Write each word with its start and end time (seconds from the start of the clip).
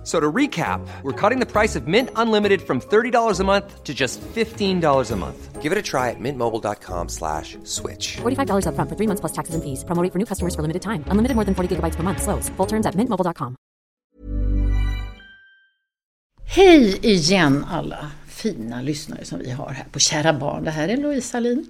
F- 0.00 0.06
So 0.06 0.18
to 0.18 0.32
recap, 0.32 0.80
we're 1.02 1.12
cutting 1.20 1.40
the 1.40 1.46
price 1.46 1.76
of 1.78 1.86
Mint 1.86 2.08
Unlimited 2.16 2.60
from 2.62 2.80
$30 2.80 3.40
a 3.40 3.44
month 3.44 3.84
to 3.84 3.92
just 3.94 4.20
$15 4.34 5.12
a 5.12 5.16
month. 5.16 5.62
Give 5.62 5.72
it 5.72 5.78
a 5.78 5.82
try 5.82 6.08
at 6.10 6.16
mintmobile.com 6.18 7.08
slash 7.08 7.58
switch. 7.64 8.16
$45 8.22 8.64
upfront 8.66 8.88
for 8.88 8.96
three 8.96 9.06
months 9.06 9.20
plus 9.20 9.32
taxes 9.32 9.54
and 9.54 9.62
fees. 9.62 9.84
Promo 9.84 10.02
rate 10.02 10.12
for 10.12 10.18
new 10.18 10.24
customers 10.26 10.54
for 10.54 10.62
limited 10.62 10.80
time. 10.82 11.04
Unlimited 11.12 11.34
more 11.36 11.44
than 11.44 11.54
40 11.54 11.68
gigabytes 11.76 11.96
per 11.96 12.02
month. 12.02 12.22
Slows. 12.22 12.48
Full 12.56 12.66
terms 12.66 12.86
at 12.86 12.94
mintmobile.com. 12.96 13.54
Hej 16.44 16.98
igen 17.06 17.64
alla 17.70 18.10
fina 18.28 18.82
lyssnare 18.82 19.24
som 19.24 19.38
vi 19.38 19.50
har 19.50 19.68
här 19.68 19.84
på 19.92 19.98
Kära 19.98 20.32
Barn. 20.32 20.64
Det 20.64 20.70
här 20.70 20.88
är 20.88 20.96
Louise 20.96 21.36
Alin 21.36 21.66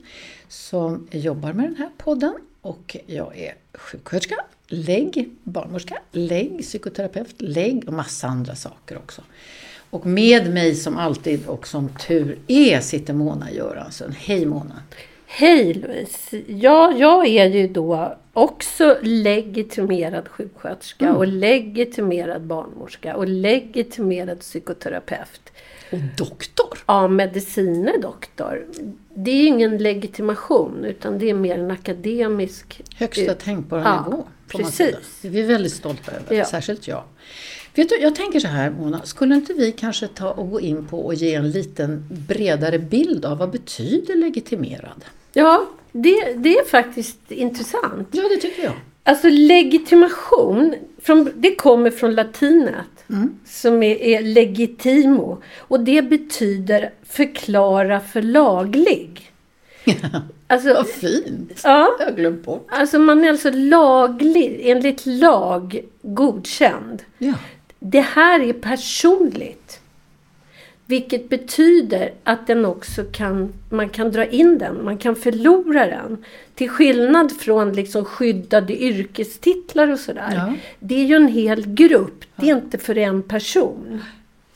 som 0.48 1.08
jobbar 1.10 1.52
med 1.52 1.64
den 1.64 1.76
här 1.76 1.90
podden 1.98 2.34
och 2.62 2.96
jag 3.06 3.38
är 3.38 3.54
sjuksköterska, 3.74 4.36
lägg, 4.70 5.30
barnmorska, 5.42 5.98
lägg, 6.12 6.62
psykoterapeut, 6.62 7.34
lägg 7.38 7.84
och 7.86 7.92
massa 7.92 8.26
andra 8.26 8.54
saker 8.54 8.96
också. 8.96 9.22
Och 9.90 10.06
med 10.06 10.54
mig 10.54 10.74
som 10.74 10.96
alltid 10.96 11.46
och 11.46 11.66
som 11.66 11.88
tur 11.88 12.38
är 12.46 12.80
sitter 12.80 13.14
Mona 13.14 13.50
Göransson. 13.50 14.12
Hej 14.12 14.46
Mona! 14.46 14.82
Hej 15.26 15.74
Louise! 15.74 16.42
Ja, 16.46 16.92
jag 16.98 17.26
är 17.26 17.46
ju 17.46 17.68
då 17.68 18.16
också 18.32 18.96
legitimerad 19.02 20.28
sjuksköterska 20.28 21.14
och 21.14 21.26
legitimerad 21.26 22.42
barnmorska 22.42 23.16
och 23.16 23.28
legitimerad 23.28 24.40
psykoterapeut. 24.40 25.52
Och 25.92 25.98
doktor! 26.16 26.78
Ja, 26.86 27.08
medicine 27.08 27.92
doktor. 28.02 28.66
Det 29.14 29.30
är 29.30 29.46
ingen 29.46 29.78
legitimation 29.78 30.84
utan 30.84 31.18
det 31.18 31.30
är 31.30 31.34
mer 31.34 31.58
en 31.58 31.70
akademisk... 31.70 32.80
Högsta 32.96 33.34
tänkbara 33.34 33.82
Ja, 33.82 34.04
nivå. 34.10 34.24
precis. 34.48 34.96
Det 35.22 35.28
är 35.28 35.32
vi 35.32 35.42
väldigt 35.42 35.72
stolta 35.72 36.12
över, 36.12 36.36
Ja. 36.36 36.44
särskilt 36.44 36.88
jag. 36.88 37.02
Vet 37.74 37.88
du, 37.88 37.96
jag 38.00 38.14
tänker 38.14 38.40
så 38.40 38.48
här 38.48 38.70
Mona, 38.70 39.02
skulle 39.04 39.34
inte 39.34 39.52
vi 39.52 39.72
kanske 39.72 40.06
ta 40.08 40.30
och 40.30 40.50
gå 40.50 40.60
in 40.60 40.86
på 40.86 41.00
och 41.06 41.14
ge 41.14 41.34
en 41.34 41.50
liten 41.50 42.04
bredare 42.28 42.78
bild 42.78 43.24
av 43.24 43.38
vad 43.38 43.50
betyder 43.50 44.16
legitimerad? 44.16 45.04
Ja, 45.32 45.66
det, 45.92 46.34
det 46.36 46.56
är 46.58 46.64
faktiskt 46.64 47.18
intressant. 47.32 48.08
Ja, 48.10 48.22
det 48.28 48.36
tycker 48.36 48.62
jag. 48.64 48.72
Alltså 49.02 49.28
legitimation, 49.28 50.74
från, 51.02 51.30
det 51.34 51.54
kommer 51.54 51.90
från 51.90 52.14
latinet. 52.14 52.99
Som 53.46 53.82
är, 53.82 53.96
är 53.96 54.22
legitimo. 54.22 55.42
Och 55.58 55.80
det 55.80 56.02
betyder 56.02 56.90
förklara 57.02 58.00
för 58.00 58.22
laglig. 58.22 59.30
Alltså, 60.46 60.74
Vad 60.74 60.88
fint! 60.88 61.60
ja, 61.64 61.96
Jag 61.98 62.06
har 62.06 62.12
glömt 62.12 62.44
bort. 62.44 62.66
alltså 62.70 62.98
man 62.98 63.24
är 63.24 63.28
alltså 63.28 63.50
laglig, 63.54 64.60
enligt 64.64 65.06
lag 65.06 65.80
godkänd. 66.02 67.02
Ja. 67.18 67.32
Det 67.78 68.00
här 68.00 68.40
är 68.40 68.52
personligt. 68.52 69.79
Vilket 70.90 71.28
betyder 71.28 72.12
att 72.24 72.46
den 72.46 72.64
också 72.64 73.04
kan, 73.12 73.52
man 73.68 73.88
kan 73.88 74.12
dra 74.12 74.26
in 74.26 74.58
den, 74.58 74.84
man 74.84 74.98
kan 74.98 75.16
förlora 75.16 75.86
den. 75.86 76.24
Till 76.54 76.68
skillnad 76.70 77.32
från 77.32 77.72
liksom 77.72 78.04
skyddade 78.04 78.82
yrkestitlar 78.82 79.88
och 79.88 79.98
sådär. 79.98 80.32
Ja. 80.34 80.54
Det 80.78 80.94
är 80.94 81.04
ju 81.04 81.14
en 81.14 81.28
hel 81.28 81.74
grupp, 81.74 82.24
det 82.36 82.50
är 82.50 82.56
inte 82.56 82.78
för 82.78 82.98
en 82.98 83.22
person. 83.22 84.00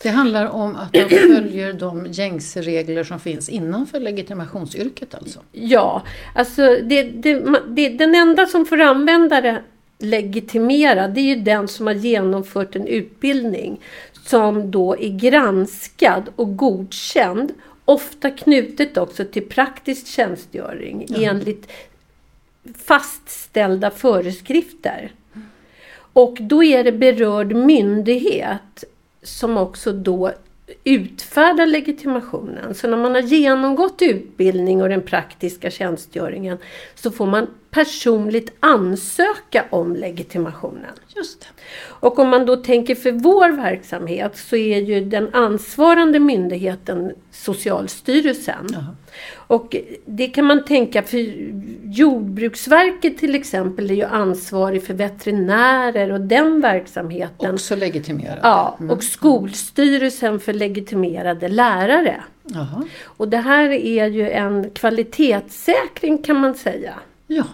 Det 0.03 0.09
handlar 0.09 0.49
om 0.49 0.77
att 0.77 0.95
man 0.95 1.09
följer 1.35 1.73
de 1.73 2.07
gängse 2.07 2.63
regler 2.63 3.05
som 3.05 3.21
finns 3.21 3.49
innanför 3.49 4.01
legitimationsyrket 4.01 5.15
alltså. 5.15 5.41
Ja, 5.53 6.03
alltså 6.35 6.63
det, 6.83 7.03
det, 7.03 7.61
det, 7.69 7.89
den 7.89 8.15
enda 8.15 8.47
som 8.47 8.67
får 8.67 8.81
använda 8.81 9.41
det 9.41 9.63
legitimera, 9.99 11.09
det 11.09 11.21
är 11.21 11.37
ju 11.37 11.43
den 11.43 11.69
som 11.69 11.87
har 11.87 11.95
genomfört 11.95 12.77
en 12.77 12.87
utbildning 12.87 13.81
som 14.27 14.71
då 14.71 14.97
är 14.97 15.09
granskad 15.09 16.29
och 16.37 16.57
godkänd. 16.57 17.53
Ofta 17.85 18.31
knutet 18.31 18.97
också 18.97 19.25
till 19.25 19.49
praktisk 19.49 20.07
tjänstgöring 20.07 21.07
enligt 21.17 21.71
fastställda 22.85 23.91
föreskrifter. 23.91 25.13
Och 25.97 26.37
då 26.41 26.65
är 26.65 26.85
det 26.85 26.93
berörd 26.93 27.55
myndighet 27.55 28.85
som 29.23 29.57
också 29.57 29.93
då 29.93 30.33
utfärdar 30.85 31.67
legitimationen. 31.67 32.75
Så 32.75 32.89
när 32.89 32.97
man 32.97 33.15
har 33.15 33.21
genomgått 33.21 34.03
utbildning 34.03 34.83
och 34.83 34.89
den 34.89 35.03
praktiska 35.03 35.71
tjänstgöringen 35.71 36.59
så 36.95 37.11
får 37.11 37.27
man 37.27 37.47
personligt 37.75 38.53
ansöka 38.61 39.65
om 39.71 39.97
legitimationen. 39.97 40.93
Just. 41.17 41.49
Och 41.87 42.19
om 42.19 42.29
man 42.29 42.47
då 42.47 42.57
tänker 42.57 42.95
för 42.95 43.13
vår 43.13 43.57
verksamhet 43.57 44.37
så 44.37 44.57
är 44.57 44.81
ju 44.81 45.05
den 45.05 45.35
ansvarande 45.35 46.21
myndigheten 46.21 47.13
Socialstyrelsen. 47.31 48.67
Och 49.35 49.77
det 50.05 50.27
kan 50.27 50.45
man 50.45 50.65
tänka 50.65 51.03
för 51.03 51.19
Jordbruksverket 51.85 53.19
till 53.19 53.35
exempel 53.35 53.91
är 53.91 53.95
ju 53.95 54.05
ansvarig 54.05 54.87
för 54.87 54.95
veterinärer 54.95 56.13
och 56.13 56.21
den 56.21 56.61
verksamheten. 56.61 57.55
Också 57.55 57.77
legitimerad. 57.77 58.39
Ja, 58.43 58.79
och 58.91 59.05
Skolstyrelsen 59.05 60.41
för 60.41 60.53
legitimerade 60.53 61.49
lärare. 61.49 62.23
Jaha. 62.43 62.85
Och 63.05 63.29
det 63.29 63.37
här 63.37 63.69
är 63.71 64.07
ju 64.07 64.31
en 64.31 64.71
kvalitetssäkring 64.71 66.23
kan 66.23 66.37
man 66.37 66.55
säga. 66.55 66.95
Ja. 67.37 67.45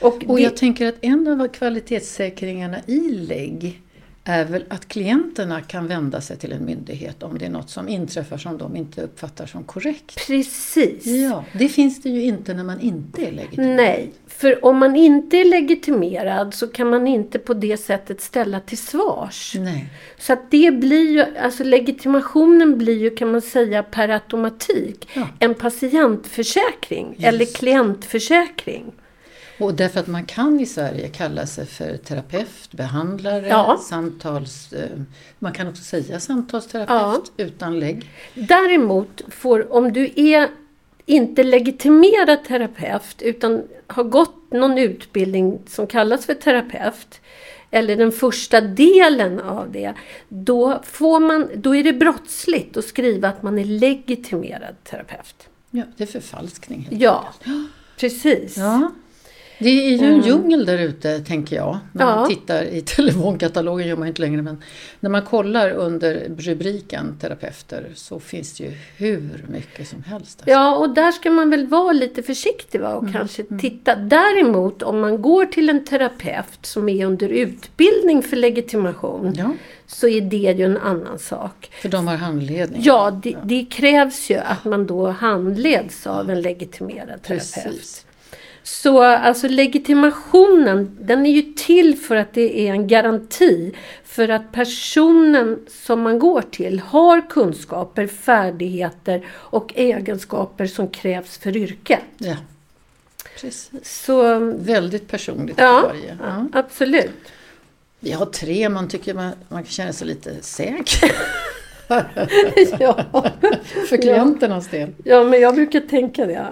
Och, 0.00 0.24
Och 0.26 0.36
det- 0.36 0.42
jag 0.42 0.56
tänker 0.56 0.86
att 0.88 0.94
en 1.00 1.40
av 1.40 1.48
kvalitetssäkringarna 1.48 2.76
i 2.86 3.00
lägg 3.10 3.82
är 4.28 4.44
väl 4.44 4.64
att 4.68 4.88
klienterna 4.88 5.60
kan 5.60 5.86
vända 5.86 6.20
sig 6.20 6.36
till 6.38 6.52
en 6.52 6.64
myndighet 6.64 7.22
om 7.22 7.38
det 7.38 7.46
är 7.46 7.50
något 7.50 7.70
som 7.70 7.88
inträffar 7.88 8.38
som 8.38 8.58
de 8.58 8.76
inte 8.76 9.02
uppfattar 9.02 9.46
som 9.46 9.64
korrekt. 9.64 10.26
Precis. 10.26 11.06
Ja, 11.06 11.44
det 11.52 11.68
finns 11.68 12.02
det 12.02 12.08
ju 12.10 12.22
inte 12.22 12.54
när 12.54 12.64
man 12.64 12.80
inte 12.80 13.26
är 13.26 13.32
legitimerad. 13.32 13.76
Nej, 13.76 14.12
för 14.26 14.64
om 14.64 14.78
man 14.78 14.96
inte 14.96 15.36
är 15.36 15.44
legitimerad 15.44 16.54
så 16.54 16.66
kan 16.66 16.90
man 16.90 17.06
inte 17.06 17.38
på 17.38 17.54
det 17.54 17.76
sättet 17.76 18.20
ställa 18.20 18.60
till 18.60 18.78
svars. 18.78 19.52
Nej. 19.58 19.86
Så 20.18 20.32
att 20.32 20.50
det 20.50 20.70
blir 20.74 21.10
ju, 21.10 21.24
alltså 21.38 21.64
legitimationen 21.64 22.78
blir 22.78 22.98
ju 22.98 23.10
kan 23.10 23.30
man 23.32 23.42
säga 23.42 23.82
per 23.82 24.08
automatik 24.08 25.08
Ja. 25.14 25.28
en 25.38 25.54
patientförsäkring 25.54 27.16
eller 27.18 27.44
klientförsäkring. 27.44 28.84
Och 29.58 29.74
därför 29.74 30.00
att 30.00 30.06
man 30.06 30.24
kan 30.24 30.60
i 30.60 30.66
Sverige 30.66 31.08
kalla 31.08 31.46
sig 31.46 31.66
för 31.66 31.96
terapeut, 31.96 32.70
behandlare, 32.70 33.48
Ja. 33.48 33.80
samtals... 33.88 34.72
eh, 34.72 34.88
Man 35.38 35.52
kan 35.52 35.68
också 35.68 35.82
säga 35.82 36.20
samtalsterapeut 36.20 37.32
utan 37.36 37.78
lägg. 37.80 38.10
Däremot 38.34 39.22
får, 39.28 39.72
om 39.72 39.92
du 39.92 40.10
är 40.16 40.48
inte 41.06 41.42
legitimerad 41.42 42.44
terapeut 42.44 43.22
utan 43.22 43.62
har 43.86 44.04
gått 44.04 44.52
någon 44.52 44.78
utbildning 44.78 45.58
som 45.66 45.86
kallas 45.86 46.26
för 46.26 46.34
terapeut 46.34 47.20
eller 47.70 47.96
den 47.96 48.12
första 48.12 48.60
delen 48.60 49.40
av 49.40 49.72
det, 49.72 49.94
då, 50.28 50.80
får 50.84 51.20
man, 51.20 51.48
då 51.54 51.76
är 51.76 51.84
det 51.84 51.92
brottsligt 51.92 52.76
att 52.76 52.84
skriva 52.84 53.28
att 53.28 53.42
man 53.42 53.58
är 53.58 53.64
legitimerad 53.64 54.84
terapeut. 54.84 55.48
Ja, 55.70 55.82
det 55.96 56.04
är 56.04 56.08
förfalskning. 56.08 56.80
helt 56.90 57.02
Ja, 57.02 57.24
precis. 58.00 58.56
Ja. 58.56 58.90
Det 59.58 59.68
är 59.68 59.98
ju 59.98 60.06
en 60.06 60.20
djungel 60.22 60.66
där 60.66 60.78
ute, 60.78 61.20
tänker 61.20 61.56
jag. 61.56 61.78
När 61.92 62.04
man 62.06 62.18
Ja. 62.20 62.26
tittar 62.26 62.62
i 62.64 62.80
telefonkatalogen, 62.86 63.88
gör 63.88 63.96
man 63.96 64.08
inte 64.08 64.20
längre, 64.22 64.42
men 64.42 64.62
när 65.00 65.10
man 65.10 65.22
kollar 65.22 65.70
under 65.70 66.30
rubriken 66.38 67.18
terapeuter 67.20 67.90
så 67.94 68.20
finns 68.20 68.54
det 68.58 68.64
ju 68.64 68.70
hur 68.96 69.44
mycket 69.48 69.88
som 69.88 70.02
helst. 70.02 70.38
Alltså. 70.40 70.50
Ja, 70.50 70.76
och 70.76 70.90
där 70.94 71.12
ska 71.12 71.30
man 71.30 71.50
väl 71.50 71.66
vara 71.66 71.92
lite 71.92 72.22
försiktig 72.22 72.80
va? 72.80 72.94
och 72.94 73.12
kanske 73.12 73.42
titta. 73.60 73.94
Däremot 73.96 74.82
om 74.82 75.00
man 75.00 75.22
går 75.22 75.46
till 75.46 75.68
en 75.70 75.84
terapeut 75.84 76.58
som 76.62 76.88
är 76.88 77.06
under 77.06 77.28
utbildning 77.28 78.22
för 78.22 78.36
legitimation 78.36 79.32
Ja, 79.36 79.50
så 79.86 80.08
är 80.08 80.20
det 80.20 80.36
ju 80.36 80.64
en 80.64 80.76
annan 80.76 81.18
sak. 81.18 81.70
för 81.82 81.88
de 81.88 82.06
har 82.06 82.16
handledning. 82.16 82.80
Ja, 82.84 83.10
det, 83.22 83.36
det 83.44 83.64
krävs 83.70 84.30
ju 84.30 84.36
att 84.36 84.64
man 84.64 84.86
då 84.86 85.06
handleds 85.08 86.06
av 86.06 86.30
en 86.30 86.40
legitimerad 86.42 87.22
terapeut. 87.22 87.54
Precis. 87.64 88.05
Så 88.66 89.02
alltså 89.02 89.48
legitimationen, 89.48 90.96
den 91.00 91.26
är 91.26 91.30
ju 91.30 91.42
till 91.42 91.98
för 91.98 92.16
att 92.16 92.34
det 92.34 92.68
är 92.68 92.72
en 92.72 92.86
garanti 92.86 93.72
för 94.04 94.28
att 94.28 94.52
personen 94.52 95.58
som 95.68 96.00
man 96.00 96.18
går 96.18 96.42
till 96.42 96.80
har 96.80 97.30
kunskaper, 97.30 98.06
färdigheter 98.06 99.26
och 99.30 99.72
egenskaper 99.76 100.66
som 100.66 100.88
krävs 100.88 101.38
för 101.38 101.56
yrket. 101.56 102.00
Ja. 102.18 102.36
Precis. 103.34 103.70
Så 103.82 104.38
Väldigt 104.58 105.08
personligt 105.08 105.56
för 105.56 105.64
ja, 105.64 105.82
varje. 105.88 106.18
Ja. 106.22 106.46
absolut. 106.52 107.10
Vi 108.00 108.12
har 108.12 108.26
tre, 108.26 108.68
man 108.68 108.88
tycker 108.88 109.14
man, 109.14 109.32
man 109.48 109.62
kan 109.62 109.70
känna 109.70 109.92
sig 109.92 110.06
lite 110.06 110.42
säker. 110.42 111.12
ja. 112.78 113.04
För 113.88 113.96
klienternas 113.96 114.68
del. 114.68 114.92
ja, 115.04 115.24
men 115.24 115.40
jag 115.40 115.54
brukar 115.54 115.80
tänka 115.80 116.26
det. 116.26 116.46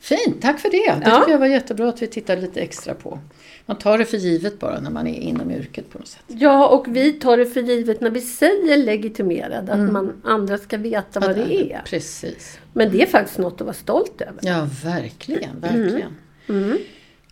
Fint, 0.00 0.42
tack 0.42 0.60
för 0.60 0.70
det. 0.70 0.76
Det 1.04 1.10
Ja. 1.10 1.18
tycker 1.18 1.32
jag 1.32 1.38
var 1.38 1.46
jättebra 1.46 1.88
att 1.88 2.02
vi 2.02 2.06
tittar 2.06 2.36
lite 2.36 2.60
extra 2.60 2.94
på. 2.94 3.18
Man 3.66 3.78
tar 3.78 3.98
det 3.98 4.04
för 4.04 4.16
givet 4.16 4.58
bara 4.60 4.80
när 4.80 4.90
man 4.90 5.06
är 5.06 5.20
inom 5.20 5.50
yrket 5.50 5.90
på 5.92 5.98
något 5.98 6.08
sätt. 6.08 6.22
Ja, 6.26 6.68
och 6.68 6.96
vi 6.96 7.12
tar 7.12 7.36
det 7.36 7.46
för 7.46 7.60
givet 7.60 8.00
när 8.00 8.10
vi 8.10 8.20
säger 8.20 8.76
legitimerad, 8.76 9.70
att 9.70 9.74
Mm. 9.76 9.92
man, 9.92 10.12
andra 10.24 10.58
ska 10.58 10.76
veta 10.76 11.20
vad 11.20 11.36
det 11.36 11.54
är. 11.72 11.82
Precis. 11.86 12.58
Men 12.72 12.92
det 12.92 13.02
är 13.02 13.06
faktiskt 13.06 13.38
något 13.38 13.54
att 13.54 13.60
vara 13.60 13.74
stolt 13.74 14.20
över. 14.20 14.38
Ja, 14.42 14.68
verkligen, 14.84 15.50
Mm. 15.64 15.82
verkligen. 15.82 16.14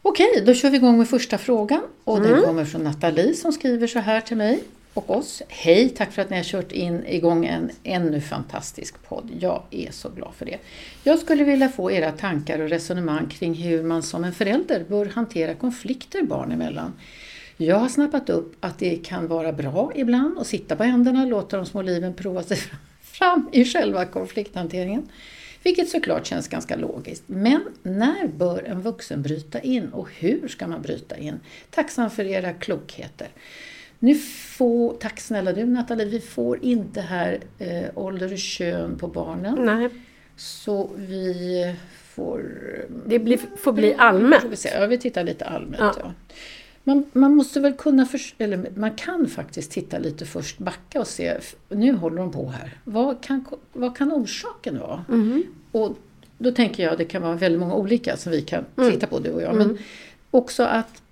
Okej, 0.02 0.42
då 0.46 0.54
kör 0.54 0.70
vi 0.70 0.76
igång 0.76 0.98
med 0.98 1.08
första 1.08 1.38
frågan. 1.38 1.80
Och 2.04 2.18
Mm. 2.18 2.30
den 2.30 2.42
kommer 2.42 2.64
från 2.64 2.84
Nathalie 2.84 3.34
som 3.34 3.52
skriver 3.52 3.86
så 3.86 3.98
här 3.98 4.20
till 4.20 4.36
mig 4.36 4.60
och 4.98 5.16
oss. 5.16 5.42
Hej, 5.48 5.88
tack 5.88 6.12
för 6.12 6.22
att 6.22 6.30
ni 6.30 6.36
har 6.36 6.44
kört 6.44 6.72
in 6.72 7.06
igång 7.06 7.46
en 7.46 7.70
ännu 7.84 8.20
fantastisk 8.20 9.02
podd. 9.08 9.30
Jag 9.40 9.62
är 9.70 9.90
så 9.90 10.08
glad 10.08 10.34
för 10.34 10.46
det. 10.46 10.58
Jag 11.02 11.18
skulle 11.18 11.44
vilja 11.44 11.68
få 11.68 11.90
era 11.90 12.12
tankar 12.12 12.58
och 12.58 12.68
resonemang 12.68 13.26
kring 13.26 13.54
hur 13.54 13.82
man 13.82 14.02
som 14.02 14.24
en 14.24 14.32
förälder 14.32 14.84
bör 14.88 15.06
hantera 15.06 15.54
konflikter 15.54 16.22
barn 16.22 16.52
emellan. 16.52 16.92
Jag 17.56 17.76
har 17.76 17.88
snappat 17.88 18.30
upp 18.30 18.56
att 18.60 18.78
det 18.78 18.96
kan 18.96 19.28
vara 19.28 19.52
bra 19.52 19.92
ibland 19.94 20.38
att 20.38 20.46
sitta 20.46 20.76
på 20.76 20.84
händerna 20.84 21.22
och 21.22 21.28
låta 21.28 21.56
de 21.56 21.66
små 21.66 21.82
liven 21.82 22.14
prova 22.14 22.42
sig 22.42 22.58
fram 23.02 23.48
i 23.52 23.64
själva 23.64 24.04
konflikthanteringen. 24.04 25.08
Vilket 25.62 25.88
såklart 25.88 26.26
känns 26.26 26.48
ganska 26.48 26.76
logiskt. 26.76 27.22
Men 27.26 27.60
när 27.82 28.26
bör 28.26 28.62
en 28.62 28.82
vuxen 28.82 29.22
bryta 29.22 29.60
in 29.60 29.88
och 29.88 30.08
hur 30.18 30.48
ska 30.48 30.66
man 30.66 30.82
bryta 30.82 31.16
in? 31.16 31.40
Tacksam 31.70 32.10
för 32.10 32.24
era 32.24 32.52
klokheter. 32.52 33.28
Nu 33.98 34.14
får, 34.14 34.94
tack 34.94 35.20
snälla 35.20 35.52
du 35.52 35.64
Nathalie, 35.64 36.06
vi 36.06 36.20
får 36.20 36.64
inte 36.64 37.00
här 37.00 37.38
eh, 37.58 37.84
ålder 37.94 38.32
och 38.32 38.38
kön 38.38 38.98
på 38.98 39.06
barnen. 39.08 39.64
Nej, 39.64 39.88
Så 40.36 40.90
vi 40.96 41.74
får... 42.14 42.44
det 43.06 43.18
blir, 43.18 43.40
får 43.56 43.72
bli 43.72 43.88
vi, 43.88 43.94
allmänt. 43.94 44.64
Ja, 44.74 44.86
vi 44.86 44.98
tittar 44.98 45.24
lite 45.24 45.44
allmänt. 45.44 45.78
Ja. 45.78 45.94
Ja. 46.02 46.12
Man, 46.84 47.04
man 47.12 47.34
måste 47.34 47.60
väl 47.60 47.72
kunna, 47.72 48.04
förs- 48.06 48.34
eller 48.38 48.70
man 48.76 48.94
kan 48.94 49.26
faktiskt 49.26 49.70
titta 49.70 49.98
lite 49.98 50.26
först, 50.26 50.58
backa 50.58 51.00
och 51.00 51.06
se, 51.06 51.36
nu 51.68 51.92
håller 51.92 52.16
de 52.16 52.32
på 52.32 52.48
här. 52.48 52.78
Vad 52.84 53.20
kan, 53.22 53.44
vad 53.72 53.96
kan 53.96 54.12
orsaken 54.12 54.78
vara? 54.78 55.04
Och 55.72 55.96
då 56.38 56.52
tänker 56.52 56.82
jag, 56.82 56.98
det 56.98 57.04
kan 57.04 57.22
vara 57.22 57.34
väldigt 57.34 57.60
många 57.60 57.74
olika 57.74 58.16
som 58.16 58.32
vi 58.32 58.42
kan 58.42 58.64
titta 58.92 59.06
på 59.06 59.18
du 59.18 59.30
och 59.30 59.42
jag. 59.42 59.54
Men 59.56 59.78
också 60.30 60.62
att, 60.62 61.02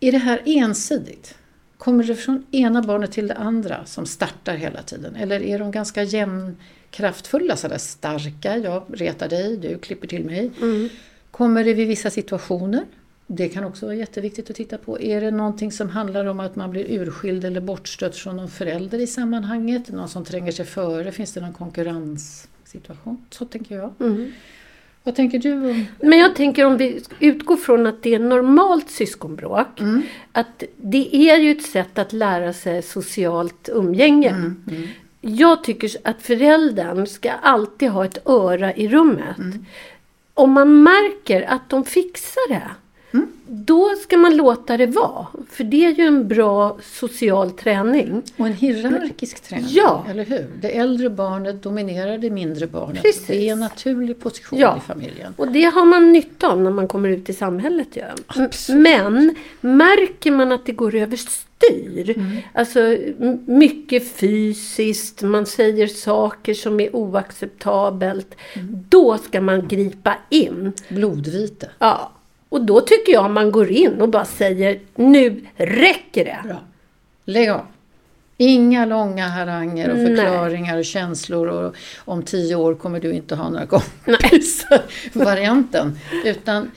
är 0.00 0.12
det 0.12 0.18
här 0.18 0.42
ensidigt? 0.44 1.34
Kommer 1.80 2.04
det 2.04 2.14
från 2.16 2.46
ena 2.50 2.82
barnet 2.82 3.12
till 3.12 3.26
det 3.28 3.34
andra 3.34 3.84
som 3.84 4.06
startar 4.06 4.56
hela 4.56 4.82
tiden? 4.82 5.16
Eller 5.16 5.42
är 5.42 5.58
de 5.58 5.70
ganska 5.70 6.02
jämnkraftfulla, 6.02 7.56
sådär 7.56 7.78
starka? 7.78 8.56
Jag 8.56 8.82
retar 8.88 9.28
dig, 9.28 9.56
du 9.56 9.78
klipper 9.78 10.08
till 10.08 10.24
mig. 10.24 10.50
Kommer 11.30 11.64
det 11.64 11.74
vid 11.74 11.88
vissa 11.88 12.10
situationer? 12.10 12.84
Det 13.26 13.48
kan 13.48 13.64
också 13.64 13.86
vara 13.86 13.96
jätteviktigt 13.96 14.50
att 14.50 14.56
titta 14.56 14.78
på. 14.78 15.00
Är 15.00 15.20
det 15.20 15.30
någonting 15.30 15.72
som 15.72 15.88
handlar 15.88 16.24
om 16.24 16.40
att 16.40 16.56
man 16.56 16.70
blir 16.70 16.90
urskild 16.90 17.44
eller 17.44 17.60
bortstött 17.60 18.16
från 18.16 18.36
någon 18.36 18.50
förälder 18.50 18.98
i 18.98 19.06
sammanhanget? 19.06 19.88
Någon 19.88 20.08
som 20.08 20.24
tränger 20.24 20.52
sig 20.52 20.64
före? 20.64 21.12
Finns 21.12 21.32
det 21.32 21.40
någon 21.40 21.52
konkurrenssituation? 21.52 23.26
Så 23.30 23.44
tänker 23.44 23.74
jag. 23.76 23.92
Vad 25.02 25.14
tänker 25.14 25.38
du 25.38 25.70
om... 25.70 25.86
Men 26.00 26.18
jag 26.18 26.34
tänker 26.36 26.64
om 26.64 26.76
vi 26.76 27.02
utgår 27.20 27.56
från 27.56 27.86
att 27.86 28.02
det 28.02 28.14
är 28.14 28.18
normalt 28.18 28.90
syskonbråk. 28.90 29.80
Att 30.32 30.62
det 30.76 31.16
är 31.30 31.36
ju 31.36 31.50
ett 31.50 31.62
sätt 31.62 31.98
att 31.98 32.12
lära 32.12 32.52
sig 32.52 32.82
socialt 32.82 33.68
umgänge. 33.72 34.54
Jag 35.20 35.64
tycker 35.64 35.90
att 36.04 36.22
föräldern 36.22 37.06
ska 37.06 37.32
alltid 37.32 37.90
ha 37.90 38.04
ett 38.04 38.28
öra 38.28 38.74
i 38.74 38.88
rummet. 38.88 39.36
Om 40.34 40.52
man 40.52 40.82
märker 40.82 41.42
att 41.42 41.70
de 41.70 41.84
fixar 41.84 42.48
det. 42.48 42.70
Då 43.52 43.88
ska 44.02 44.16
man 44.16 44.36
låta 44.36 44.76
det 44.76 44.86
vara. 44.86 45.26
För 45.50 45.64
det 45.64 45.86
är 45.86 45.90
ju 45.94 46.04
en 46.06 46.28
bra 46.28 46.78
social 46.82 47.50
träning. 47.50 48.22
Och 48.36 48.46
en 48.46 48.52
hierarkisk 48.52 49.40
träning, 49.40 49.66
Ja. 49.68 50.04
eller 50.10 50.24
hur? 50.24 50.46
Det 50.60 50.76
äldre 50.78 51.10
barnet 51.10 51.62
dominerar 51.62 52.18
det 52.18 52.30
mindre 52.30 52.66
barnet. 52.66 53.02
Precis. 53.02 53.26
Det 53.26 53.48
är 53.48 53.52
en 53.52 53.60
naturlig 53.60 54.20
position 54.20 54.58
Ja. 54.58 54.76
i 54.76 54.80
familjen. 54.80 55.34
Och 55.36 55.48
det 55.48 55.64
har 55.64 55.84
man 55.84 56.12
nytta 56.12 56.48
av 56.48 56.60
när 56.60 56.70
man 56.70 56.88
kommer 56.88 57.08
ut 57.08 57.28
i 57.28 57.32
samhället. 57.32 57.88
Ja. 57.92 58.04
Absolut. 58.26 58.82
Men 58.82 59.34
märker 59.60 60.30
man 60.30 60.52
att 60.52 60.66
det 60.66 60.72
går 60.72 60.94
överstyr, 60.94 61.46
Mm. 62.16 62.36
alltså 62.54 62.96
mycket 63.46 64.12
fysiskt, 64.16 65.22
man 65.22 65.46
säger 65.46 65.86
saker 65.86 66.54
som 66.54 66.80
är 66.80 66.96
oacceptabelt, 66.96 68.34
Mm. 68.54 68.84
då 68.88 69.18
ska 69.18 69.40
man 69.40 69.68
gripa 69.68 70.14
in. 70.30 70.72
Blodvite. 70.88 71.70
Ja. 71.78 72.12
Och 72.50 72.64
då 72.64 72.80
tycker 72.80 73.12
jag 73.12 73.30
man 73.30 73.50
går 73.50 73.70
in 73.70 74.00
och 74.00 74.08
bara 74.08 74.24
säger 74.24 74.80
nu 74.94 75.46
räcker 75.56 76.24
det. 76.24 76.38
Bra. 76.44 76.58
Lägg 77.24 77.48
av. 77.48 77.66
Inga 78.36 78.86
långa 78.86 79.28
haranger 79.28 79.90
och 79.90 79.96
Nej. 79.96 80.06
förklaringar 80.06 80.78
och 80.78 80.84
känslor 80.84 81.48
och 81.48 81.74
om 81.98 82.22
tio 82.22 82.54
år 82.54 82.74
kommer 82.74 83.00
du 83.00 83.12
inte 83.12 83.34
ha 83.34 83.48
några 83.50 83.66
kompisar. 83.66 84.82
Varianten. 85.18 85.98
Utan 86.24 86.70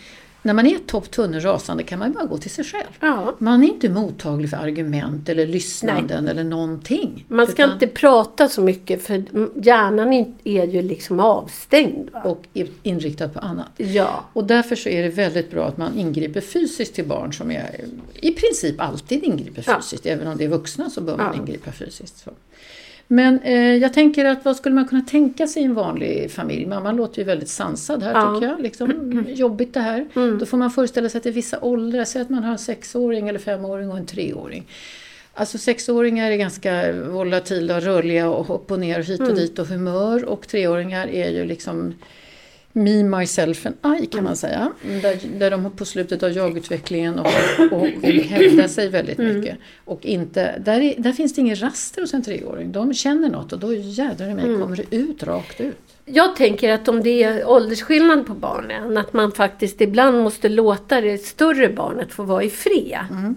när 0.43 0.53
man 0.53 0.65
är 0.65 0.77
topp 0.77 1.11
tunnelrasande 1.11 1.83
kan 1.83 1.99
man 1.99 2.07
ju 2.07 2.13
bara 2.13 2.25
gå 2.25 2.37
till 2.37 2.51
sig 2.51 2.63
själv. 2.65 2.87
Ja. 2.99 3.35
Man 3.39 3.63
är 3.63 3.67
inte 3.67 3.89
mottaglig 3.89 4.49
för 4.49 4.57
argument 4.57 5.29
eller 5.29 5.47
lyssnanden 5.47 6.27
eller 6.27 6.43
någonting. 6.43 7.25
Man 7.27 7.47
ska 7.47 7.63
Utan- 7.63 7.73
inte 7.73 7.87
prata 7.87 8.49
så 8.49 8.61
mycket 8.61 9.03
för 9.03 9.23
hjärnan 9.65 10.13
är 10.43 10.65
ju 10.67 10.81
liksom 10.81 11.19
avstängd. 11.19 12.09
Va? 12.13 12.21
Och 12.21 12.43
inriktad 12.83 13.29
på 13.29 13.39
annat. 13.39 13.67
Ja. 13.77 14.25
Och 14.33 14.43
därför 14.43 14.75
så 14.75 14.89
är 14.89 15.03
det 15.03 15.09
väldigt 15.09 15.51
bra 15.51 15.65
att 15.65 15.77
man 15.77 15.97
ingriper 15.99 16.41
fysiskt 16.41 16.95
till 16.95 17.07
barn 17.07 17.33
som 17.33 17.51
är 17.51 17.85
i 18.13 18.31
princip 18.31 18.81
alltid 18.81 19.23
ingriper 19.23 19.63
Ja. 19.67 19.75
fysiskt. 19.81 20.05
Även 20.05 20.27
om 20.27 20.37
det 20.37 20.43
är 20.43 20.49
vuxna 20.49 20.89
så 20.89 21.01
bör 21.01 21.17
man 21.17 21.31
Ja. 21.35 21.41
ingripa 21.41 21.71
fysiskt. 21.71 22.17
Så. 22.23 22.31
Men 23.07 23.39
eh, 23.39 23.75
jag 23.75 23.93
tänker 23.93 24.25
att 24.25 24.45
vad 24.45 24.55
skulle 24.55 24.75
man 24.75 24.87
kunna 24.87 25.01
tänka 25.01 25.47
sig 25.47 25.61
i 25.61 25.65
en 25.65 25.73
vanlig 25.73 26.31
familj? 26.31 26.65
Mamman 26.65 26.95
låter 26.95 27.19
ju 27.19 27.23
väldigt 27.23 27.49
sansad 27.49 28.03
här 28.03 28.11
Ja. 28.13 28.21
Mm. 28.21 28.35
tycker 28.35 28.47
jag. 28.51 28.61
Liksom, 28.61 29.25
jobbigt 29.35 29.73
det 29.73 29.79
här. 29.79 30.07
Då 30.39 30.45
får 30.45 30.57
man 30.57 30.71
föreställa 30.71 31.09
sig 31.09 31.17
att 31.17 31.23
det 31.23 31.29
är 31.29 31.33
vissa 31.33 31.59
åldrar. 31.61 32.05
Säg 32.05 32.21
att 32.21 32.29
man 32.29 32.43
har 32.43 32.51
en 32.51 32.57
sexåring 32.57 33.27
eller 33.29 33.39
femåring 33.39 33.91
och 33.91 33.97
en 33.97 34.05
treåring. 34.05 34.67
Alltså 35.33 35.57
sexåringar 35.57 36.31
är 36.31 36.35
ganska 36.35 36.91
volatila 36.93 37.75
och 37.77 37.83
rörliga 37.83 38.29
och 38.29 38.55
upp 38.55 38.71
och 38.71 38.79
ner 38.79 38.99
och 38.99 39.05
hit 39.05 39.19
och 39.19 39.25
Mm. 39.25 39.37
dit 39.39 39.59
och 39.59 39.67
humör. 39.67 40.25
Och 40.25 40.47
treåringar 40.47 41.07
är 41.07 41.29
ju 41.29 41.45
liksom 41.45 41.93
Me, 42.75 43.03
myself 43.03 43.65
and 43.65 44.01
I 44.01 44.05
kan 44.05 44.23
man 44.23 44.35
säga. 44.35 44.71
Där, 45.01 45.39
där 45.39 45.51
de 45.51 45.71
på 45.71 45.85
slutet 45.85 46.23
av 46.23 46.31
jagutvecklingen 46.31 47.19
och, 47.19 47.27
och 47.71 47.87
vill 48.01 48.23
hävda 48.23 48.67
sig 48.67 48.89
väldigt 48.89 49.17
mycket. 49.17 49.57
Och 49.85 50.05
inte, 50.05 50.59
där, 50.59 50.81
är, 50.81 50.95
där 50.97 51.11
finns 51.11 51.35
det 51.35 51.41
ingen 51.41 51.61
raster 51.61 52.01
hos 52.01 52.13
en 52.13 52.23
treåring. 52.23 52.71
De 52.71 52.93
känner 52.93 53.29
något 53.29 53.53
och 53.53 53.59
då 53.59 53.73
jädrar 53.73 54.29
i 54.29 54.33
mig 54.33 54.43
kommer 54.43 54.75
det 54.75 54.95
ut 54.95 55.23
rakt 55.23 55.61
ut. 55.61 55.77
Jag 56.05 56.35
tänker 56.35 56.73
att 56.73 56.87
om 56.87 57.03
det 57.03 57.23
är 57.23 57.49
åldersskillnad 57.49 58.27
på 58.27 58.33
barnen, 58.33 58.97
att 58.97 59.13
man 59.13 59.31
faktiskt 59.31 59.81
ibland 59.81 60.23
måste 60.23 60.49
låta 60.49 61.01
det 61.01 61.17
större 61.17 61.69
barnet 61.69 62.13
få 62.13 62.23
vara 62.23 62.43
i 62.43 62.49
fred. 62.49 63.05
Mm. 63.11 63.35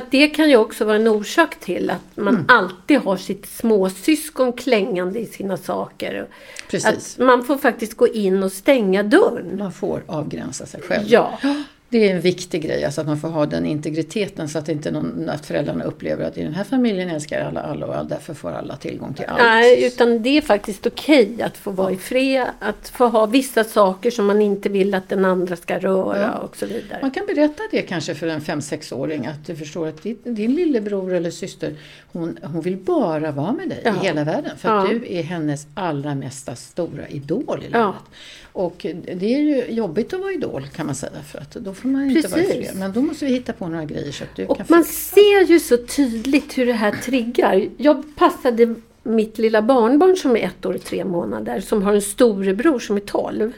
För 0.00 0.10
det 0.10 0.28
kan 0.28 0.50
ju 0.50 0.56
också 0.56 0.84
vara 0.84 0.96
en 0.96 1.08
orsak 1.08 1.60
till 1.60 1.90
att 1.90 2.16
man 2.16 2.34
Mm. 2.34 2.44
alltid 2.48 2.98
har 2.98 3.16
sitt 3.16 3.46
småsyskon 3.46 4.52
klängande 4.52 5.18
i 5.18 5.26
sina 5.26 5.56
saker. 5.56 6.26
Precis. 6.70 7.16
Att 7.18 7.24
man 7.24 7.44
får 7.44 7.58
faktiskt 7.58 7.94
gå 7.94 8.08
in 8.08 8.42
och 8.42 8.52
stänga 8.52 9.02
dörren. 9.02 9.58
Man 9.58 9.72
får 9.72 10.02
avgränsa 10.06 10.66
sig 10.66 10.80
själv. 10.82 11.04
Ja. 11.08 11.38
Det 11.88 12.10
är 12.10 12.14
en 12.14 12.20
viktig 12.20 12.62
grej, 12.62 12.84
alltså 12.84 13.00
att 13.00 13.06
man 13.06 13.20
får 13.20 13.28
ha 13.28 13.46
den 13.46 13.66
integriteten 13.66 14.48
så 14.48 14.58
att 14.58 14.68
inte 14.68 14.90
någon, 14.90 15.28
att 15.28 15.46
föräldrarna 15.46 15.84
upplever 15.84 16.24
att 16.24 16.38
i 16.38 16.42
den 16.42 16.54
här 16.54 16.64
familjen 16.64 17.10
älskar 17.10 17.40
alla 17.40 17.60
alla 17.62 17.86
och 18.00 18.06
därför 18.06 18.34
får 18.34 18.50
alla 18.52 18.76
tillgång 18.76 19.14
till 19.14 19.24
allt. 19.28 19.38
Nej, 19.42 19.86
utan 19.86 20.22
det 20.22 20.28
är 20.36 20.40
faktiskt 20.40 20.86
okej 20.86 21.42
att 21.42 21.56
få 21.56 21.70
vara 21.70 21.90
i 21.92 21.96
fred, 21.96 22.46
att 22.58 22.88
få 22.88 23.06
ha 23.08 23.26
vissa 23.26 23.64
saker 23.64 24.10
som 24.10 24.26
man 24.26 24.42
inte 24.42 24.68
vill 24.68 24.94
att 24.94 25.08
den 25.08 25.24
andra 25.24 25.56
ska 25.56 25.78
röra 25.78 26.20
Ja. 26.20 26.32
och 26.38 26.56
så 26.56 26.66
vidare. 26.66 26.98
Man 27.02 27.10
kan 27.10 27.26
berätta 27.26 27.62
det 27.70 27.82
kanske 27.82 28.14
för 28.14 28.26
en 28.26 28.40
5-6-åring 28.40 29.26
att 29.26 29.46
du 29.46 29.56
förstår 29.56 29.88
att 29.88 30.02
din, 30.02 30.18
din 30.24 30.54
lillebror 30.54 31.12
eller 31.14 31.30
syster 31.30 31.74
hon, 32.12 32.38
hon 32.42 32.60
vill 32.60 32.76
bara 32.76 33.30
vara 33.30 33.52
med 33.52 33.68
dig 33.68 33.80
Ja. 33.84 33.94
i 34.02 34.06
hela 34.06 34.24
världen 34.24 34.56
för 34.58 34.68
att 34.68 34.92
Ja. 34.92 34.98
du 34.98 35.14
är 35.18 35.22
hennes 35.22 35.66
allra 35.74 36.14
mesta 36.14 36.56
stora 36.56 37.08
idol 37.08 37.58
i 37.62 37.64
livet. 37.66 37.94
Och 38.56 38.86
det 39.16 39.34
är 39.34 39.38
ju 39.38 39.64
jobbigt 39.74 40.12
att 40.14 40.20
vara 40.20 40.32
idol 40.32 40.66
kan 40.74 40.86
man 40.86 40.94
säga 40.94 41.22
för 41.32 41.38
att 41.38 41.50
då 41.50 41.74
får 41.74 41.88
man 41.88 42.10
inte 42.10 42.28
vara 42.28 42.40
Precis. 42.42 42.56
fred. 42.66 42.76
Men 42.76 42.92
då 42.92 43.00
måste 43.02 43.24
vi 43.24 43.30
hitta 43.32 43.52
på 43.52 43.68
några 43.68 43.84
grejer 43.84 44.12
så 44.12 44.24
att 44.24 44.36
du 44.36 44.46
Och 44.46 44.56
kan 44.56 44.66
man 44.68 44.84
fixa. 44.84 45.14
ser 45.14 45.44
ju 45.46 45.60
så 45.60 45.76
tydligt 45.76 46.58
hur 46.58 46.66
det 46.66 46.72
här 46.72 46.92
triggar. 46.92 47.68
Jag 47.76 48.02
passade 48.16 48.74
mitt 49.02 49.38
lilla 49.38 49.62
barnbarn 49.62 50.16
som 50.16 50.36
är 50.36 50.40
ett 50.40 50.66
år 50.66 50.74
och 50.74 50.84
tre 50.84 51.04
månader, 51.04 51.60
som 51.60 51.82
har 51.82 51.94
en 51.94 52.02
storebror 52.02 52.78
som 52.78 52.96
är 52.96 53.00
12. 53.00 53.52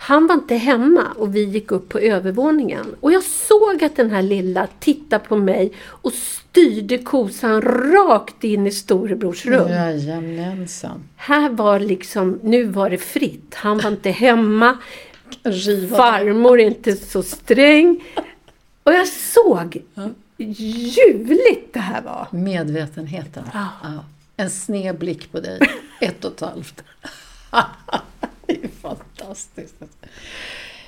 Han 0.00 0.26
var 0.26 0.34
inte 0.34 0.54
hemma 0.54 1.06
och 1.16 1.34
vi 1.34 1.44
gick 1.44 1.70
upp 1.72 1.88
på 1.88 1.98
övervåningen. 1.98 2.94
Och 3.00 3.12
jag 3.12 3.22
såg 3.22 3.84
att 3.84 3.96
den 3.96 4.10
här 4.10 4.22
lilla 4.22 4.68
tittade 4.80 5.24
på 5.24 5.36
mig 5.36 5.72
och 5.86 6.12
styrde 6.12 6.98
kosan 6.98 7.62
rakt 7.62 8.44
in 8.44 8.66
i 8.66 8.70
storebrors 8.70 9.46
rum. 9.46 9.68
Jajamensan. 9.68 11.02
Här 11.16 11.50
var 11.50 11.80
liksom, 11.80 12.40
nu 12.42 12.64
var 12.64 12.90
det 12.90 12.98
fritt. 12.98 13.54
Han 13.54 13.78
var 13.78 13.90
inte 13.90 14.10
hemma. 14.10 14.78
Riva 15.42 15.96
Farmor 15.96 16.60
är 16.60 16.66
inte 16.66 16.96
så 16.96 17.22
sträng. 17.22 18.04
Och 18.82 18.92
jag 18.92 19.08
såg 19.08 19.82
ljuvligt 20.36 21.74
det 21.74 21.80
här 21.80 22.02
var. 22.02 22.26
Medvetenheten. 22.30 23.44
Ja. 23.54 23.68
Ja. 23.82 24.04
En 24.36 24.50
sned 24.50 24.98
blick 24.98 25.32
på 25.32 25.40
dig. 25.40 25.60
Ett 26.00 26.24
och 26.24 26.32
ett 26.32 26.40
halvt. 26.40 26.84
det 28.60 28.64
är 28.64 28.68
fantastiskt. 28.68 29.74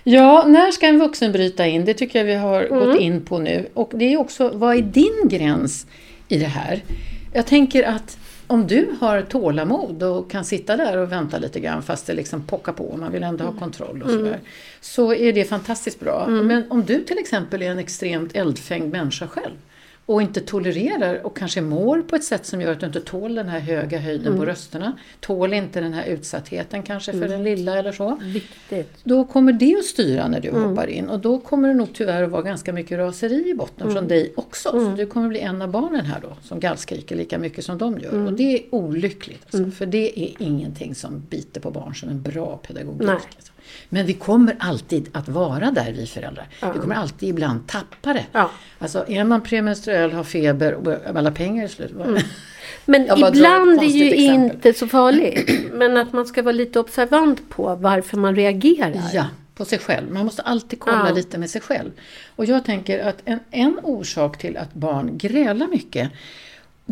Ja, 0.05 0.45
när 0.49 0.71
ska 0.71 0.87
en 0.87 0.99
vuxen 0.99 1.33
bryta 1.33 1.67
in? 1.67 1.85
Det 1.85 1.95
tycker 1.95 2.19
jag 2.19 2.27
vi 2.27 2.35
har 2.35 2.69
gått 2.69 3.01
in 3.01 3.25
på 3.25 3.39
nu. 3.39 3.69
Och 3.75 3.91
det 3.95 4.13
är 4.13 4.17
också, 4.17 4.51
vad 4.55 4.77
är 4.77 4.83
din 4.83 5.29
gräns 5.29 5.87
i 6.29 6.39
det 6.39 6.47
här? 6.47 6.83
Jag 7.33 7.47
tänker 7.47 7.83
att 7.83 8.19
om 8.47 8.67
du 8.67 8.89
har 9.01 9.23
tålamod 9.23 10.03
och 10.03 10.31
kan 10.31 10.45
sitta 10.45 10.77
där 10.77 10.97
och 10.97 11.13
vänta 11.13 11.39
lite 11.39 11.61
grann 11.61 11.83
fast 11.83 12.07
det 12.07 12.13
liksom 12.15 12.43
pockar 12.47 12.73
på, 12.73 12.97
man 12.97 13.13
vill 13.13 13.23
ändå 13.23 13.45
ha 13.45 13.53
kontroll 13.53 14.03
och 14.03 14.11
sådär. 14.11 14.41
Så 14.81 15.15
är 15.15 15.33
det 15.33 15.45
fantastiskt 15.45 16.01
bra. 16.01 16.27
Men 16.29 16.71
om 16.71 16.85
du 16.85 17.05
till 17.05 17.19
exempel 17.19 17.63
är 17.63 17.71
en 17.71 17.79
extremt 17.79 18.37
eldfängd 18.37 18.93
människa 18.93 19.27
själv 19.27 19.55
och 20.07 20.23
inte 20.23 20.41
tolererar 20.41 21.27
och 21.27 21.37
kanske 21.37 21.61
mår 21.61 22.03
på 22.03 22.17
ett 22.17 22.25
sätt 22.25 22.47
som 22.47 22.61
gör 22.61 22.73
att 22.73 22.81
du 22.81 22.87
inte 22.87 23.01
tål 23.01 23.35
den 23.35 23.49
här 23.49 23.61
höga 23.61 23.99
höjden 23.99 24.37
på 24.37 24.47
rösterna. 24.47 24.93
Tål 25.21 25.53
inte 25.55 25.81
den 25.81 25.93
här 25.93 26.05
utsattheten 26.05 26.83
kanske 26.83 27.13
för 27.13 27.29
den 27.29 27.45
lilla 27.45 27.79
eller 27.79 27.93
så. 27.93 28.19
Viktigt. 28.23 28.93
Då 29.05 29.25
kommer 29.25 29.53
det 29.53 29.77
att 29.79 29.85
styra 29.85 30.29
när 30.29 30.41
du 30.41 30.51
hoppar 30.51 30.87
in 30.87 31.09
och 31.09 31.21
då 31.21 31.39
kommer 31.39 31.69
det 31.69 31.75
nog 31.75 31.89
tyvärr 31.95 32.23
att 32.23 32.31
vara 32.31 32.43
ganska 32.43 32.73
mycket 32.73 32.99
raseri 32.99 33.51
i 33.51 33.55
botten 33.55 33.93
från 33.93 34.09
dig 34.09 34.33
också. 34.37 34.71
Så 34.71 34.95
du 34.97 35.07
kommer 35.07 35.29
bli 35.29 35.41
en 35.41 35.63
av 35.63 35.71
barnen 35.71 36.05
här 36.05 36.21
då 36.23 36.37
som 36.43 36.61
gallskriker 36.61 37.17
lika 37.17 37.39
mycket 37.39 37.65
som 37.65 37.79
de 37.79 37.99
gör. 37.99 38.27
Och 38.27 38.33
det 38.33 38.55
är 38.55 38.75
olyckligt. 38.75 39.43
Alltså, 39.45 39.71
För 39.71 39.87
det 39.87 40.21
är 40.21 40.33
ingenting 40.39 40.95
som 40.95 41.23
biter 41.31 41.61
på 41.61 41.71
barn 41.71 41.95
som 41.95 42.09
en 42.09 42.23
bra 42.23 42.57
pedagogik. 42.57 43.09
Alltså. 43.09 43.53
Men 43.89 44.07
vi 44.07 44.15
kommer 44.15 44.57
alltid 44.59 45.09
att 45.13 45.29
vara 45.29 45.71
där 45.71 45.93
vi 45.93 46.07
föräldrar. 46.07 46.49
Vi 46.75 46.79
kommer 46.79 46.95
alltid 46.95 47.29
ibland 47.29 47.67
tappa 47.67 48.13
det. 48.13 48.27
Ja. 48.33 48.51
Alltså 48.79 49.05
är 49.09 49.25
man 49.25 49.43
premenstruell, 49.43 49.90
har 49.99 50.25
feber 50.25 50.75
och 50.75 51.17
alla 51.17 51.31
pengar 51.31 51.65
är 51.65 51.69
slut. 51.69 51.93
Men 52.85 53.07
drar 53.07 53.29
ett 53.29 53.37
ibland 53.37 53.81
är 53.83 53.85
ju 53.85 54.13
exempel. 54.13 54.45
inte 54.57 54.73
så 54.73 54.87
farligt. 54.89 55.51
Men 55.73 55.97
att 55.97 56.13
man 56.13 56.27
ska 56.27 56.43
vara 56.43 56.53
lite 56.53 56.81
observant 56.81 57.49
på 57.49 57.75
varför 57.75 58.17
man 58.17 58.37
reagerar. 58.37 58.95
Ja, 59.13 59.27
på 59.55 59.65
sig 59.65 59.79
själv. 59.79 60.13
Man 60.13 60.25
måste 60.25 60.43
alltid 60.43 60.81
kolla 60.81 61.07
Ja. 61.09 61.15
lite 61.15 61.39
med 61.39 61.51
sig 61.51 61.61
själv. 61.61 61.91
Och 62.37 62.45
jag 62.45 62.65
tänker 62.65 62.99
att 63.09 63.17
en, 63.25 63.39
en 63.51 63.79
orsak 63.83 64.39
till 64.39 64.57
att 64.57 64.75
barn 64.75 65.19
grälar 65.19 65.67
mycket 65.67 66.11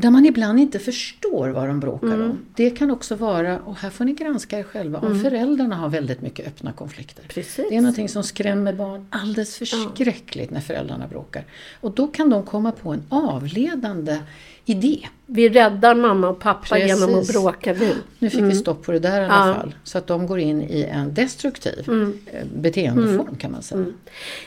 där 0.00 0.10
man 0.10 0.26
ibland 0.26 0.60
inte 0.60 0.78
förstår 0.78 1.48
vad 1.48 1.68
de 1.68 1.80
bråkar 1.80 2.06
Mm. 2.06 2.30
om. 2.30 2.38
Det 2.54 2.70
kan 2.70 2.90
också 2.90 3.14
vara, 3.14 3.58
och 3.58 3.76
här 3.76 3.90
får 3.90 4.04
ni 4.04 4.12
granska 4.12 4.58
er 4.58 4.62
själva, 4.62 4.98
om 4.98 5.20
föräldrarna 5.20 5.76
har 5.76 5.88
väldigt 5.88 6.20
mycket 6.22 6.46
öppna 6.46 6.72
konflikter. 6.72 7.24
Precis. 7.28 7.66
Det 7.70 7.76
är 7.76 7.80
någonting 7.80 8.08
som 8.08 8.22
skrämmer 8.22 8.72
barn 8.72 9.06
alldeles 9.10 9.56
förskräckligt 9.58 10.50
när 10.50 10.60
föräldrarna 10.60 11.06
bråkar. 11.06 11.44
Och 11.80 11.90
då 11.90 12.06
kan 12.06 12.30
de 12.30 12.42
komma 12.42 12.72
på 12.72 12.90
en 12.92 13.02
avledande 13.08 14.18
idé. 14.64 15.08
Vi 15.26 15.48
räddar 15.48 15.94
mamma 15.94 16.28
och 16.28 16.38
pappa 16.40 16.66
Precis. 16.76 16.88
genom 17.00 17.18
att 17.20 17.28
bråka 17.28 17.72
vi. 17.72 17.94
Nu 18.18 18.30
fick 18.30 18.40
vi 18.40 18.54
stopp 18.54 18.82
på 18.82 18.92
det 18.92 18.98
där 18.98 19.22
i 19.22 19.24
alla 19.24 19.34
Mm. 19.34 19.38
Ja. 19.38 19.44
Mm. 19.54 19.60
fall. 19.60 19.74
Så 19.84 19.98
att 19.98 20.06
de 20.06 20.26
går 20.26 20.38
in 20.38 20.62
i 20.62 20.82
en 20.92 21.14
destruktiv 21.14 21.84
eh, 22.32 22.44
beteendeform 22.56 23.36
kan 23.36 23.52
man 23.52 23.62
säga. 23.62 23.84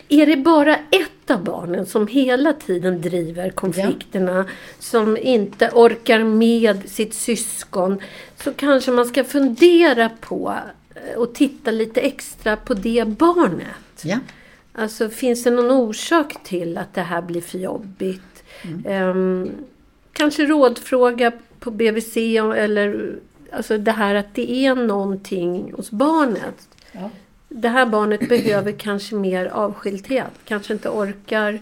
Är 0.10 0.26
det 0.26 0.38
bara 0.38 0.76
ett 0.76 1.21
av 1.32 1.44
barnen 1.44 1.86
som 1.86 2.08
hela 2.08 2.54
tiden 2.54 3.02
driver 3.02 3.50
konflikterna, 3.50 4.46
som 4.80 5.18
inte 5.18 5.70
orkar 5.74 6.24
med 6.24 6.90
sitt 6.90 7.14
syskon, 7.14 8.02
så 8.44 8.54
kanske 8.54 8.92
man 8.92 9.06
ska 9.06 9.24
fundera 9.24 10.10
på 10.10 10.56
eh, 10.96 11.20
och 11.20 11.34
titta 11.34 11.72
lite 11.72 12.02
extra 12.02 12.56
på 12.58 12.74
det 12.74 13.08
barnet. 13.08 14.04
Ja. 14.04 14.20
Alltså 14.74 15.10
finns 15.10 15.44
det 15.44 15.52
någon 15.52 15.72
orsak 15.72 16.44
till 16.44 16.78
att 16.78 16.94
det 16.94 17.02
här 17.02 17.22
blir 17.22 17.42
för 17.42 17.58
jobbigt? 17.58 18.44
Ehm, 18.86 19.52
kanske 20.14 20.46
rådfråga 20.46 21.32
på 21.60 21.72
BVC 21.72 22.18
eller 22.56 23.16
alltså 23.52 23.78
det 23.78 23.92
här 23.92 24.16
att 24.16 24.36
det 24.36 24.52
är 24.52 24.76
någonting 24.76 25.74
hos 25.74 25.92
barnet. 25.92 26.70
Ja. 26.92 27.10
Det 27.54 27.70
här 27.70 27.86
barnet 27.86 28.30
behöver 28.30 28.72
kanske 28.72 29.16
mer 29.16 29.46
avskildhet. 29.46 30.32
Kanske 30.46 30.74
inte 30.74 30.90
orkar. 30.90 31.60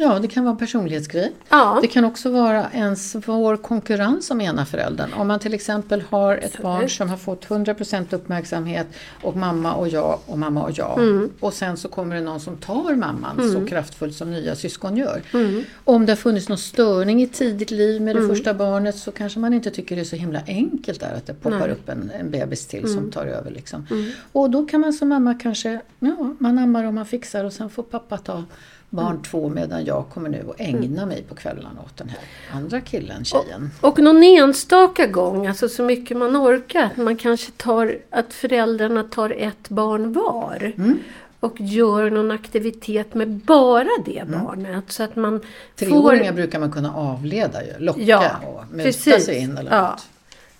Ja, 0.00 0.18
det 0.18 0.28
kan 0.28 0.44
vara 0.44 0.52
en 0.52 0.58
personlighetsgrej. 0.58 1.32
Ja. 1.48 1.78
Det 1.82 1.88
kan 1.88 2.04
också 2.04 2.30
vara 2.30 2.68
en 2.68 2.96
svår 2.96 3.56
konkurrens 3.56 4.30
om 4.30 4.40
ena 4.40 4.66
föräldern. 4.66 5.12
Om 5.12 5.28
man 5.28 5.40
till 5.40 5.54
exempel 5.54 6.02
har 6.10 6.36
ett 6.36 6.62
barn 6.62 6.90
som 6.90 7.08
har 7.08 7.16
fått 7.16 7.46
100% 7.46 8.14
uppmärksamhet 8.14 8.86
och 9.22 9.36
mamma 9.36 9.74
och 9.74 9.88
jag 9.88 10.18
och 10.26 10.38
mamma 10.38 10.62
och 10.62 10.70
jag. 10.78 10.98
Mm. 10.98 11.30
Och 11.40 11.54
sen 11.54 11.76
så 11.76 11.88
kommer 11.88 12.14
det 12.14 12.20
någon 12.20 12.40
som 12.40 12.56
tar 12.56 12.94
mamman 12.94 13.52
så 13.52 13.66
kraftfullt 13.66 14.14
som 14.16 14.30
nya 14.30 14.56
syskon 14.56 14.96
gör. 14.96 15.22
Mm. 15.34 15.64
Om 15.84 16.06
det 16.06 16.12
har 16.12 16.16
funnits 16.16 16.48
någon 16.48 16.58
störning 16.58 17.22
i 17.22 17.26
tidigt 17.26 17.70
liv 17.70 18.02
med 18.02 18.16
det 18.16 18.28
första 18.28 18.54
barnet 18.54 18.96
så 18.96 19.10
kanske 19.10 19.38
man 19.38 19.54
inte 19.54 19.70
tycker 19.70 19.96
det 19.96 20.02
är 20.02 20.04
så 20.04 20.16
himla 20.16 20.40
enkelt 20.46 21.00
där 21.00 21.14
att 21.16 21.26
det 21.26 21.34
poppar 21.34 21.50
Nej. 21.50 21.64
Mm. 21.64 21.76
upp 21.76 21.88
en, 21.88 22.10
en 22.20 22.30
bebis 22.30 22.66
till 22.66 22.94
som 22.94 23.10
tar 23.10 23.26
över. 23.26 23.50
Liksom. 23.50 23.86
Och 24.32 24.50
då 24.50 24.66
kan 24.66 24.80
man 24.80 24.92
som 24.92 25.08
mamma 25.08 25.34
kanske, 25.34 25.80
ja, 25.98 26.34
man 26.38 26.58
ammar 26.58 26.84
och 26.84 26.94
man 26.94 27.06
fixar 27.06 27.44
och 27.44 27.52
sen 27.52 27.70
får 27.70 27.82
pappa 27.82 28.18
ta 28.18 28.44
barn 28.90 29.10
Mm. 29.10 29.22
två 29.22 29.48
medan 29.48 29.84
jag 29.84 30.04
kommer 30.14 30.28
nu 30.28 30.42
och 30.48 30.54
ägna 30.58 31.06
mig 31.06 31.22
på 31.28 31.34
kvällarna 31.34 31.80
åt 31.84 31.96
den 31.96 32.08
här 32.08 32.18
andra 32.52 32.80
killen, 32.80 33.24
tjejen. 33.24 33.70
Och 33.80 33.98
någon 33.98 34.22
enstaka 34.22 35.06
gång, 35.06 35.46
alltså 35.46 35.68
så 35.68 35.82
mycket 35.82 36.16
man 36.16 36.36
orkar, 36.36 36.82
att 36.82 36.96
man 36.96 37.16
kanske 37.16 37.52
tar, 37.56 37.98
att 38.10 38.32
föräldrarna 38.34 39.02
tar 39.02 39.30
ett 39.38 39.68
barn 39.68 40.12
var. 40.12 40.72
Mm. 40.76 40.98
Och 41.40 41.54
gör 41.60 42.10
någon 42.10 42.30
aktivitet 42.30 43.14
med 43.14 43.28
bara 43.30 43.88
det 44.04 44.22
barnet. 44.26 44.84
Så 44.92 45.02
att 45.02 45.16
man 45.16 45.28
Mm. 45.34 45.40
Treåringar 45.76 46.24
får... 46.32 46.36
brukar 46.36 46.58
man 46.60 46.72
kunna 46.72 46.94
avleda 46.94 47.64
ju, 47.64 47.72
locka 47.78 48.00
Ja, 48.00 48.36
och 48.46 48.64
muta 48.72 48.84
precis. 48.84 49.24
sig 49.24 49.38
in 49.38 49.56
eller 49.58 49.70
Ja. 49.76 49.90
något. 49.90 50.06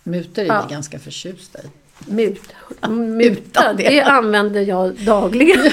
Mutor 0.02 0.42
är 0.44 0.46
Ja. 0.48 0.64
vi 0.68 0.74
ganska 0.74 0.98
förtjusta 0.98 1.58
i. 1.58 1.62
Mut, 2.10 2.42
muta, 2.88 3.30
utan 3.40 3.76
det. 3.76 3.82
det 3.88 4.00
använder 4.02 4.60
jag 4.60 4.94
dagligen. 4.94 5.60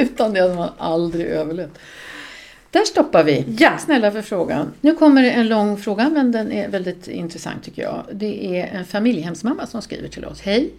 Utan 0.04 0.32
det 0.32 0.40
hade 0.40 0.54
man 0.54 0.70
aldrig 0.78 1.26
överlevt. 1.26 1.78
Där 2.70 2.84
stoppar 2.84 3.24
vi. 3.24 3.44
Ja. 3.58 3.78
Snälla 3.78 4.10
för 4.12 4.22
frågan. 4.22 4.72
Nu 4.80 4.94
kommer 4.94 5.24
en 5.24 5.48
lång 5.48 5.76
fråga 5.76 6.08
men 6.08 6.32
den 6.32 6.52
är 6.52 6.68
väldigt 6.68 7.08
intressant 7.08 7.64
tycker 7.64 7.82
jag. 7.82 8.04
Det 8.12 8.60
är 8.60 8.66
en 8.66 8.84
familjehemsmamma 8.84 9.66
som 9.66 9.82
skriver 9.82 10.08
till 10.08 10.24
oss. 10.24 10.40
Hej! 10.40 10.70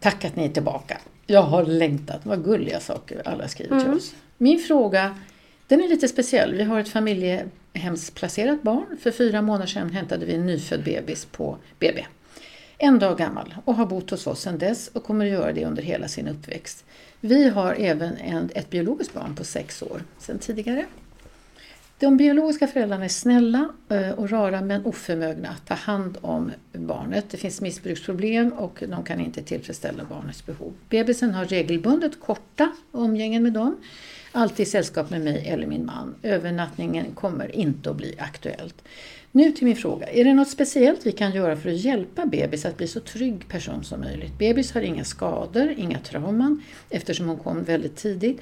Tack 0.00 0.24
att 0.24 0.36
ni 0.36 0.44
är 0.44 0.48
tillbaka. 0.48 0.98
Jag 1.26 1.42
har 1.42 1.64
längtat. 1.64 2.20
Vad 2.22 2.44
gulliga 2.44 2.80
saker 2.80 3.22
alla 3.24 3.48
skriver 3.48 3.80
till 3.80 3.90
oss. 3.90 4.14
Min 4.36 4.58
fråga, 4.58 5.18
den 5.66 5.80
är 5.80 5.88
lite 5.88 6.08
speciell. 6.08 6.54
Vi 6.54 6.62
har 6.62 6.80
ett 6.80 6.88
familjehemsplacerat 6.88 8.62
barn. 8.62 8.96
För 9.02 9.10
fyra 9.10 9.42
månader 9.42 9.66
sedan 9.66 9.90
hämtade 9.90 10.26
vi 10.26 10.34
en 10.34 10.46
nyfödd 10.46 10.84
bebis 10.84 11.24
på 11.24 11.56
BB. 11.78 12.04
En 12.80 12.98
dag 12.98 13.18
gammal 13.18 13.54
och 13.64 13.74
har 13.74 13.86
bott 13.86 14.10
hos 14.10 14.26
oss 14.26 14.40
sedan 14.40 14.58
dess 14.58 14.88
och 14.88 15.04
kommer 15.04 15.26
att 15.26 15.32
göra 15.32 15.52
det 15.52 15.64
under 15.64 15.82
hela 15.82 16.08
sin 16.08 16.28
uppväxt. 16.28 16.84
Vi 17.20 17.48
har 17.48 17.74
även 17.78 18.16
en, 18.16 18.50
ett 18.54 18.70
biologiskt 18.70 19.14
barn 19.14 19.34
på 19.34 19.44
sex 19.44 19.82
år 19.82 20.02
sedan 20.18 20.38
tidigare. 20.38 20.86
De 21.98 22.16
biologiska 22.16 22.66
föräldrarna 22.66 23.04
är 23.04 23.08
snälla 23.08 23.68
eh, 23.88 24.10
och 24.10 24.30
rara 24.30 24.60
men 24.60 24.86
oförmögna 24.86 25.48
att 25.48 25.66
ta 25.66 25.74
hand 25.74 26.18
om 26.20 26.52
barnet. 26.72 27.24
Det 27.30 27.36
finns 27.36 27.60
missbruksproblem 27.60 28.52
och 28.52 28.82
de 28.88 29.04
kan 29.04 29.20
inte 29.20 29.42
tillfredsställa 29.42 30.04
barnets 30.04 30.46
behov. 30.46 30.72
Bebisen 30.88 31.34
har 31.34 31.44
regelbundet 31.44 32.20
korta 32.20 32.72
umgängen 32.92 33.42
med 33.42 33.52
dem, 33.52 33.76
alltid 34.32 34.66
i 34.66 34.70
sällskap 34.70 35.10
med 35.10 35.20
mig 35.20 35.48
eller 35.48 35.66
min 35.66 35.86
man. 35.86 36.14
Övernattningen 36.22 37.14
kommer 37.14 37.56
inte 37.56 37.90
att 37.90 37.96
bli 37.96 38.14
aktuellt. 38.18 38.82
Nu 39.38 39.52
till 39.52 39.64
min 39.64 39.76
fråga. 39.76 40.06
Är 40.06 40.24
det 40.24 40.34
något 40.34 40.48
speciellt 40.48 41.06
vi 41.06 41.12
kan 41.12 41.32
göra 41.32 41.56
för 41.56 41.70
att 41.70 41.76
hjälpa 41.76 42.26
bebis 42.26 42.64
att 42.64 42.76
bli 42.76 42.88
så 42.88 43.00
trygg 43.00 43.48
person 43.48 43.84
som 43.84 44.00
möjligt? 44.00 44.38
Bebis 44.38 44.72
har 44.72 44.80
inga 44.80 45.04
skador, 45.04 45.74
inga 45.76 45.98
trauman 45.98 46.62
eftersom 46.90 47.28
hon 47.28 47.38
kom 47.38 47.64
väldigt 47.64 47.96
tidigt. 47.96 48.40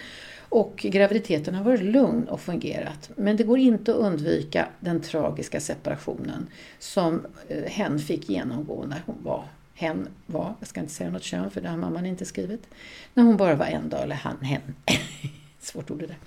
Och 0.48 0.76
graviditeten 0.76 1.54
har 1.54 1.64
varit 1.64 1.82
lugn 1.82 2.24
och 2.28 2.40
fungerat. 2.40 3.10
Men 3.16 3.36
det 3.36 3.44
går 3.44 3.58
inte 3.58 3.90
att 3.90 3.96
undvika 3.96 4.68
den 4.80 5.00
tragiska 5.00 5.60
separationen 5.60 6.46
som 6.78 7.26
eh, 7.48 7.62
hen 7.62 7.98
fick 7.98 8.28
genomgå 8.28 8.84
när 8.86 9.02
hon 9.06 9.16
var 9.22 9.44
hen 9.74 10.08
var, 10.26 10.54
jag 10.58 10.68
ska 10.68 10.80
inte 10.80 10.92
säga 10.92 11.10
något 11.10 11.22
kön 11.22 11.50
för 11.50 11.60
det 11.60 11.68
har 11.68 11.76
mamman 11.76 12.06
inte 12.06 12.24
skrivit, 12.24 12.68
när 13.14 13.24
hon 13.24 13.36
bara 13.36 13.54
var 13.54 13.66
en 13.66 13.88
dag, 13.88 14.02
eller 14.02 14.16
han, 14.16 14.40
hen. 14.40 14.74
Svårt 15.60 15.90
ord 15.90 15.98
det 15.98 16.06
där. 16.06 16.18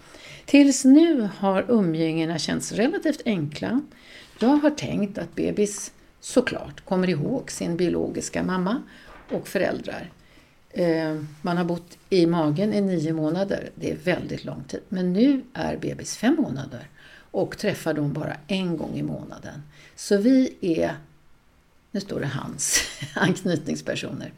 Tills 0.46 0.86
nu 0.86 1.30
har 1.38 1.66
umgängena 1.70 2.40
känts 2.40 2.72
relativt 2.72 3.22
enkla. 3.26 3.82
Jag 4.42 4.56
har 4.56 4.70
tänkt 4.70 5.18
att 5.18 5.36
bebis 5.36 5.92
såklart 6.20 6.86
kommer 6.86 7.10
ihåg 7.10 7.52
sin 7.52 7.78
biologiska 7.78 8.44
mamma 8.44 8.82
och 9.32 9.48
föräldrar. 9.48 10.12
Eh, 10.70 11.22
man 11.42 11.58
har 11.58 11.66
bott 11.66 11.98
i 12.10 12.26
magen 12.26 12.74
i 12.74 12.82
nio 12.82 13.14
månader. 13.14 13.70
Det 13.76 13.92
är 13.92 13.96
väldigt 13.96 14.46
lång 14.46 14.64
tid. 14.64 14.80
Men 14.90 15.14
nu 15.14 15.44
är 15.54 15.78
bebis 15.78 16.18
fem 16.18 16.36
månader 16.36 16.88
och 17.32 17.58
träffar 17.58 17.94
dem 17.94 18.14
bara 18.14 18.38
en 18.48 18.78
gång 18.78 18.96
i 18.96 19.04
månaden. 19.04 19.62
Så 19.96 20.18
vi 20.18 20.54
är, 20.62 20.98
nu 21.92 22.00
står 22.00 22.20
det 22.20 22.28
hans, 22.28 22.82
anknytningspersoner. 23.16 24.32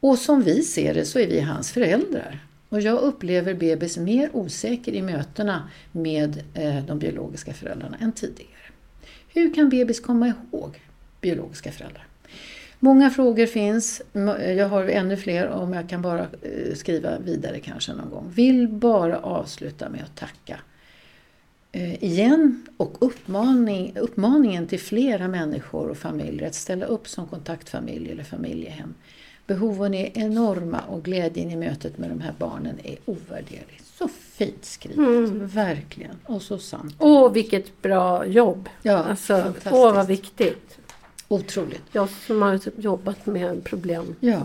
Och 0.00 0.18
som 0.18 0.42
vi 0.42 0.62
ser 0.62 0.94
det 0.94 1.04
så 1.04 1.18
är 1.18 1.26
vi 1.26 1.40
hans 1.40 1.72
föräldrar. 1.72 2.46
Och 2.68 2.80
jag 2.80 2.98
upplever 2.98 3.54
bebis 3.54 3.96
mer 3.96 4.30
osäker 4.32 4.92
i 4.92 5.02
mötena 5.02 5.70
med 5.92 6.42
eh, 6.54 6.84
de 6.84 6.98
biologiska 6.98 7.52
föräldrarna 7.52 7.96
än 8.00 8.12
tidigare. 8.12 8.55
Hur 9.36 9.54
kan 9.54 9.68
bebis 9.68 10.00
komma 10.00 10.28
ihåg 10.28 10.80
biologiska 11.20 11.72
föräldrar? 11.72 12.06
Många 12.78 13.10
frågor 13.10 13.46
finns. 13.46 14.02
Jag 14.56 14.68
har 14.68 14.84
ännu 14.84 15.16
fler 15.16 15.48
om 15.48 15.72
jag 15.72 15.88
kan 15.88 16.02
bara 16.02 16.20
eh, 16.20 16.74
skriva 16.74 17.18
vidare 17.18 17.60
kanske 17.60 17.92
någon 17.92 18.10
gång. 18.10 18.32
Vill 18.34 18.68
bara 18.68 19.18
avsluta 19.18 19.88
med 19.88 20.02
att 20.02 20.16
tacka 20.16 20.60
eh, 21.72 22.04
igen 22.04 22.66
och 22.76 22.96
uppmaning, 23.00 23.96
uppmaningen 23.96 24.66
till 24.66 24.80
flera 24.80 25.28
människor 25.28 25.88
och 25.88 25.96
familjer 25.96 26.46
att 26.48 26.54
ställa 26.54 26.86
upp 26.86 27.08
som 27.08 27.26
kontaktfamilj 27.26 28.10
eller 28.10 28.24
familjehem. 28.24 28.94
Behoven 29.46 29.94
är 29.94 30.18
enorma 30.18 30.80
och 30.80 31.04
glädjen 31.04 31.50
i 31.50 31.56
mötet 31.56 31.98
med 31.98 32.10
de 32.10 32.20
här 32.20 32.34
barnen 32.38 32.78
är 32.84 32.96
ovärderlig. 33.04 33.80
Så 33.98 34.08
fint 34.36 34.64
skrivet, 34.64 34.98
Mm. 34.98 35.46
verkligen. 35.46 36.16
Och 36.24 36.42
så 36.42 36.58
sant. 36.58 36.94
Åh, 36.98 37.32
vilket 37.32 37.82
bra 37.82 38.26
jobb! 38.26 38.68
Ja, 38.82 38.96
alltså, 38.96 39.42
fantastiskt. 39.42 39.74
åh, 39.74 39.94
vad 39.94 40.06
viktigt. 40.06 40.78
Otroligt. 41.28 41.82
Jag 41.92 42.08
som 42.26 42.42
har 42.42 42.60
jobbat 42.76 43.26
med 43.26 43.64
problem. 43.64 44.14
Ja. 44.20 44.42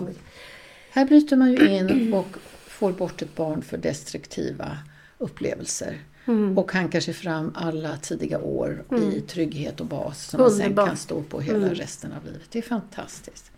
Här 0.92 1.06
bryter 1.06 1.36
man 1.36 1.52
ju 1.52 1.70
in 1.78 2.14
och 2.14 2.28
får 2.68 2.92
bort 2.92 3.22
ett 3.22 3.36
barn 3.36 3.62
för 3.62 3.78
destruktiva 3.78 4.78
upplevelser. 5.18 6.00
Mm. 6.26 6.58
Och 6.58 6.72
hankar 6.72 7.00
sig 7.00 7.14
fram 7.14 7.52
alla 7.56 7.98
tidiga 7.98 8.40
år 8.40 8.84
i 9.14 9.22
trygghet 9.22 9.80
och 9.80 9.86
bas 9.86 10.26
som 10.30 10.42
man 10.42 10.52
sen 10.52 10.76
kan 10.76 10.98
stå 10.98 11.24
på 11.24 11.40
hela 11.42 11.74
resten 11.74 12.12
av 12.12 12.26
livet. 12.26 12.42
Det 12.52 12.60
är 12.60 12.64
fantastiskt. 12.64 13.51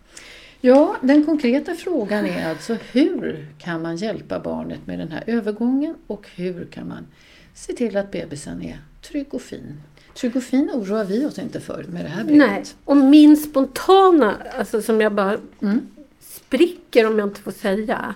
Ja, 0.66 0.96
den 1.00 1.24
konkreta 1.24 1.74
frågan 1.74 2.26
är 2.26 2.50
alltså 2.50 2.76
hur 2.92 3.46
kan 3.58 3.82
man 3.82 3.96
hjälpa 3.96 4.40
barnet 4.40 4.86
med 4.86 4.98
den 4.98 5.12
här 5.12 5.24
övergången 5.26 5.94
och 6.06 6.26
hur 6.34 6.64
kan 6.64 6.88
man 6.88 7.06
se 7.54 7.72
till 7.72 7.96
att 7.96 8.10
bebisen 8.10 8.62
är 8.62 8.78
trygg 9.02 9.34
och 9.34 9.42
fin? 9.42 9.80
Trygg 10.14 10.36
och 10.36 10.42
fin 10.42 10.70
oroar 10.74 11.04
vi 11.04 11.26
oss 11.26 11.38
inte 11.38 11.60
för 11.60 11.84
med 11.84 12.04
det 12.04 12.08
här 12.08 12.24
brevet. 12.24 12.48
Nej, 12.48 12.64
och 12.84 12.96
min 12.96 13.36
spontana, 13.36 14.36
alltså 14.58 14.82
som 14.82 15.00
jag 15.00 15.12
bara 15.14 15.38
Mm. 15.62 15.86
spricker 16.20 17.06
om 17.06 17.18
jag 17.18 17.28
inte 17.28 17.40
får 17.40 17.52
säga. 17.52 18.14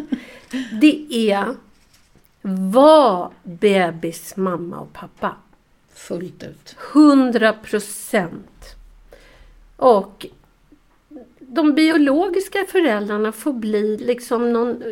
det 0.80 1.30
är 1.30 1.54
var 2.42 3.30
bebis 3.42 4.36
mamma 4.36 4.78
och 4.80 4.92
pappa. 4.92 5.36
Fullt 5.94 6.42
ut. 6.42 6.76
100 6.94 7.52
procent. 7.52 8.64
Och 9.76 10.26
de 11.54 11.74
biologiska 11.74 12.58
föräldrarna 12.68 13.32
får 13.32 13.52
bli 13.52 13.96
liksom 13.96 14.52
någon 14.52 14.82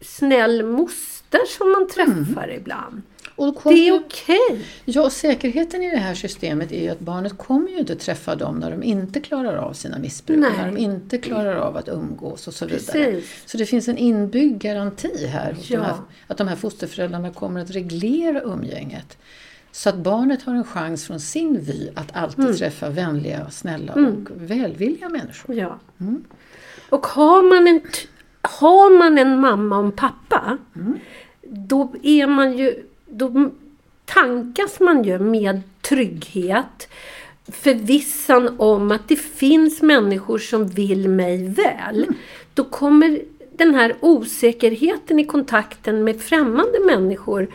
snäll 0.00 0.62
moster 0.64 1.40
som 1.58 1.72
man 1.72 1.88
träffar 1.88 2.50
ibland. 2.50 3.02
Och 3.36 3.46
då 3.46 3.52
kommer 3.52 3.76
Det 3.76 3.88
är 3.88 3.92
okej. 4.00 4.64
Ja, 4.84 5.02
och 5.02 5.12
säkerheten 5.12 5.82
i 5.82 5.90
det 5.90 5.96
här 5.96 6.14
systemet 6.14 6.72
är 6.72 6.82
ju 6.82 6.88
att 6.88 7.00
barnet 7.00 7.38
kommer 7.38 7.70
ju 7.70 7.78
inte 7.78 7.96
träffa 7.96 8.34
dem 8.36 8.58
när 8.58 8.70
de 8.70 8.82
inte 8.82 9.20
klarar 9.20 9.56
av 9.56 9.72
sina 9.72 9.98
missbruk, 9.98 10.38
Nej. 10.38 10.50
när 10.58 10.66
de 10.66 10.78
inte 10.78 11.18
klarar 11.18 11.54
av 11.54 11.76
att 11.76 11.88
umgås 11.88 12.48
och 12.48 12.54
så 12.54 12.66
vidare. 12.66 12.80
Precis. 13.04 13.42
Så 13.46 13.58
det 13.58 13.66
finns 13.66 13.88
en 13.88 13.98
inbyggd 13.98 14.62
garanti 14.62 15.26
här, 15.26 15.56
Ja. 15.62 15.78
de 15.78 15.84
här 15.84 15.94
att 16.26 16.38
de 16.38 16.48
här 16.48 16.56
fosterföräldrarna 16.56 17.30
kommer 17.30 17.60
att 17.60 17.70
reglera 17.70 18.40
umgänget. 18.42 19.18
Så 19.78 19.88
att 19.88 19.96
barnet 19.96 20.42
har 20.42 20.54
en 20.54 20.64
chans 20.64 21.06
från 21.06 21.20
sin 21.20 21.60
vy 21.60 21.88
att 21.94 22.16
alltid 22.16 22.44
Mm. 22.44 22.56
träffa 22.56 22.90
vänliga, 22.90 23.50
snälla 23.50 23.92
och 23.94 24.30
välvilliga 24.36 25.08
människor. 25.08 25.56
Ja. 25.56 25.78
Och 26.88 27.06
har 27.06 27.42
man, 27.42 27.68
en, 27.68 27.80
har 28.42 28.98
man 28.98 29.18
en 29.18 29.40
mamma 29.40 29.78
och 29.78 29.84
en 29.84 29.92
pappa, 29.92 30.58
då 31.42 31.94
är 32.02 32.26
man 32.26 32.58
ju, 32.58 32.84
då 33.06 33.50
tankas 34.04 34.80
man 34.80 35.04
ju 35.04 35.18
med 35.18 35.60
trygghet, 35.80 36.88
förvissan 37.48 38.60
om 38.60 38.90
att 38.90 39.08
det 39.08 39.16
finns 39.16 39.82
människor 39.82 40.38
som 40.38 40.66
vill 40.68 41.08
mig 41.08 41.48
väl. 41.48 42.06
Då 42.54 42.64
kommer 42.64 43.20
den 43.56 43.74
här 43.74 43.94
osäkerheten 44.00 45.18
i 45.18 45.24
kontakten 45.24 46.04
med 46.04 46.20
främmande 46.22 46.78
människor 46.86 47.48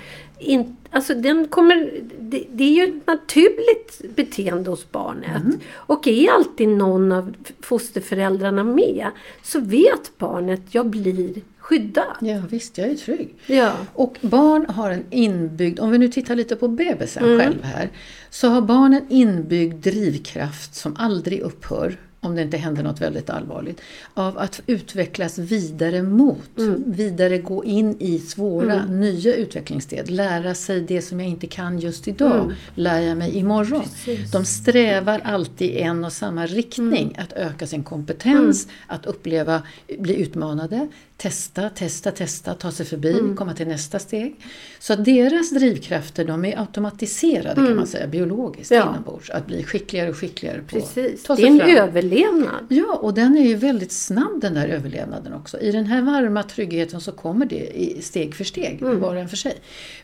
in, 0.44 0.78
Alltså 0.94 1.16
den 1.16 1.48
kommer, 1.48 2.02
det, 2.20 2.44
det 2.52 2.64
är 2.64 2.72
ju 2.72 2.84
ett 2.84 3.08
naturligt 3.08 4.16
beteende 4.16 4.70
hos 4.70 4.92
barnet. 4.92 5.44
Och 5.74 6.08
är 6.08 6.32
alltid 6.32 6.68
någon 6.68 7.12
av 7.12 7.34
fosterföräldrarna 7.60 8.64
med 8.64 9.08
så 9.44 9.60
vet 9.60 10.18
barnet, 10.18 10.62
jag 10.72 10.86
blir 10.86 11.42
skyddad. 11.58 12.16
Ja, 12.22 12.42
visst, 12.50 12.78
jag 12.78 12.90
är 12.90 12.96
trygg. 12.96 13.36
Ja. 13.46 13.72
Och 13.94 14.18
barn 14.22 14.66
har 14.66 14.92
en 14.92 15.06
inbyggd, 15.10 15.80
om 15.80 15.92
vi 15.92 15.98
nu 15.98 16.08
tittar 16.08 16.36
lite 16.36 16.56
på 16.56 16.68
bebisen 16.68 17.40
själv 17.40 17.64
här, 17.64 17.90
så 18.30 18.48
har 18.48 18.62
barn 18.62 18.94
en 18.94 19.06
inbyggd 19.10 19.84
drivkraft 19.84 20.76
som 20.76 20.96
aldrig 21.00 21.40
upphör, 21.40 21.98
om 22.24 22.36
det 22.36 22.42
inte 22.42 22.58
händer 22.58 22.84
något 22.84 23.02
väldigt 23.02 23.30
allvarligt, 23.30 23.82
av 24.14 24.38
att 24.38 24.62
utvecklas 24.68 25.38
vidare 25.38 26.04
mot, 26.04 26.50
vidare 26.86 27.38
gå 27.38 27.66
in 27.66 27.96
i 28.00 28.20
svåra, 28.20 28.86
nya 28.86 29.36
utvecklingssteg, 29.36 30.10
lära 30.10 30.56
sig 30.56 30.82
det 30.82 31.02
som 31.02 31.20
jag 31.20 31.30
inte 31.30 31.48
kan 31.48 31.80
just 31.80 32.08
idag, 32.08 32.54
lär 32.76 33.00
jag 33.00 33.18
mig 33.18 33.38
imorgon. 33.38 33.84
De 34.32 34.46
strävar 34.46 35.20
alltid 35.24 35.70
i 35.70 35.80
en 35.80 36.06
och 36.06 36.14
samma 36.14 36.46
riktning, 36.46 37.16
att 37.20 37.34
öka 37.34 37.68
sin 37.68 37.84
kompetens, 37.84 38.68
att 38.88 39.06
uppleva, 39.06 39.62
bli 40.00 40.16
utmanade, 40.16 40.88
testa, 41.24 41.70
testa, 41.70 42.12
testa, 42.12 42.54
ta 42.54 42.72
sig 42.72 42.86
förbi, 42.86 43.34
komma 43.38 43.54
till 43.54 43.68
nästa 43.68 44.00
steg. 44.00 44.36
Så 44.80 44.94
att 44.94 45.06
deras 45.06 45.50
drivkrafter 45.52 46.26
de 46.26 46.46
är 46.46 46.60
automatiserade 46.60 47.56
kan 47.56 47.76
man 47.76 47.88
säga, 47.88 48.08
biologiskt 48.08 48.72
Ja. 48.72 48.90
inombords. 48.90 49.30
Att 49.30 49.48
bli 49.48 49.64
skickligare 49.64 50.10
och 50.10 50.18
skickligare 50.18 50.62
på 50.62 50.80
Precis, 50.80 51.24
ta 51.24 51.36
det 51.36 51.42
sig 51.42 51.50
är 51.50 51.52
en 51.54 51.60
fram. 51.60 51.70
överlevnad. 51.70 52.66
Ja, 52.70 52.96
och 53.02 53.14
den 53.14 53.38
är 53.38 53.44
ju 53.48 53.56
väldigt 53.56 53.92
snabb 53.92 54.42
den 54.42 54.54
där 54.54 54.68
överlevnaden 54.68 55.34
också. 55.34 55.60
I 55.60 55.72
den 55.72 55.86
här 55.86 56.02
varma 56.02 56.44
tryggheten 56.44 57.02
så 57.02 57.12
kommer 57.12 57.46
det 57.46 57.80
i 57.82 58.02
steg 58.02 58.36
för 58.36 58.44
steg, 58.44 58.82
var 58.82 59.16
och 59.16 59.22
en 59.22 59.30
för 59.30 59.38
sig. 59.38 59.54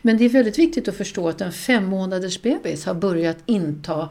Men 0.02 0.18
det 0.18 0.24
är 0.24 0.28
väldigt 0.28 0.58
viktigt 0.58 0.88
att 0.88 0.96
förstå 0.96 1.28
att 1.28 1.40
en 1.40 1.52
fem 1.52 1.84
månaders 1.84 2.42
bebis 2.42 2.84
har 2.86 2.94
börjat 2.94 3.38
inta, 3.46 4.08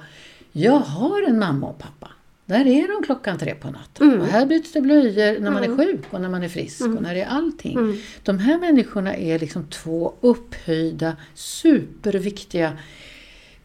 jag 0.52 0.80
har 0.80 1.22
en 1.30 1.40
mamma 1.40 1.68
och 1.68 1.80
pappa. 1.80 2.10
Där 2.50 2.68
är 2.68 2.88
de 2.88 3.06
klockan 3.06 3.38
tre 3.38 3.56
på 3.56 3.72
natten. 3.72 4.22
Och 4.22 4.28
här 4.28 4.46
byts 4.46 4.72
det 4.72 4.82
blöjor 4.82 5.40
när 5.40 5.52
man 5.52 5.64
är 5.64 5.78
sjuk 5.78 6.02
och 6.10 6.22
när 6.22 6.30
man 6.30 6.44
är 6.44 6.50
frisk 6.50 6.82
och 6.82 7.02
när 7.02 7.14
det 7.14 7.22
är 7.22 7.28
allting. 7.28 8.02
De 8.24 8.40
här 8.40 8.60
människorna 8.60 9.16
är 9.16 9.40
liksom 9.40 9.68
två 9.68 10.14
upphöjda, 10.22 11.16
superviktiga 11.34 12.78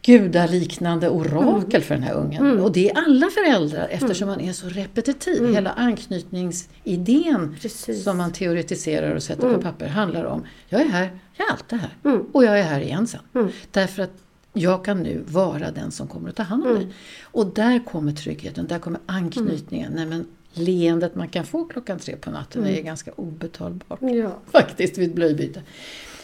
gudaliknande 0.01 1.09
orakel 1.09 1.81
för 1.81 1.95
den 1.95 2.03
här 2.03 2.13
ungen. 2.13 2.59
Och 2.59 2.71
det 2.71 2.89
är 2.89 2.97
alla 2.97 3.29
föräldrar 3.29 3.87
eftersom 3.91 4.27
man 4.27 4.41
är 4.41 4.53
så 4.53 4.69
repetitiv. 4.69 5.53
Hela 5.53 5.71
anknytningsidén 5.71 7.55
Precis. 7.61 8.03
som 8.03 8.17
man 8.17 8.31
teoretiserar 8.33 9.15
och 9.15 9.23
sätter 9.23 9.53
på 9.53 9.61
papper 9.61 9.87
handlar 9.87 10.25
om, 10.25 10.45
jag 10.69 10.81
är 10.81 10.85
här, 10.85 11.19
jag 11.37 11.47
är 11.47 11.51
alltid 11.51 11.79
här. 11.79 11.91
Och 12.31 12.43
jag 12.43 12.59
är 12.59 12.63
här 12.63 12.81
igen 12.81 13.07
sen. 13.07 13.51
Därför 13.71 14.03
att 14.03 14.24
jag 14.55 14.85
kan 14.85 15.03
nu 15.03 15.23
vara 15.27 15.71
den 15.71 15.91
som 15.91 16.07
kommer 16.07 16.29
att 16.29 16.35
ta 16.35 16.43
hand 16.43 16.67
om 16.67 16.75
dig. 16.75 16.87
Och 17.23 17.47
där 17.47 17.85
kommer 17.85 18.11
tryggheten, 18.11 18.67
där 18.67 18.79
kommer 18.79 19.01
anknytningen. 19.05 19.91
Nej, 19.95 20.05
men 20.05 20.27
leendet 20.53 21.15
man 21.15 21.27
kan 21.27 21.45
få 21.45 21.65
klockan 21.65 21.99
tre 21.99 22.15
på 22.15 22.31
natten 22.31 22.65
är 22.65 22.81
ganska 22.81 23.11
obetalbart 23.15 23.99
Ja. 24.01 24.31
faktiskt 24.51 24.97
vid 24.97 25.09
ett 25.09 25.15
blöjbyte. 25.15 25.63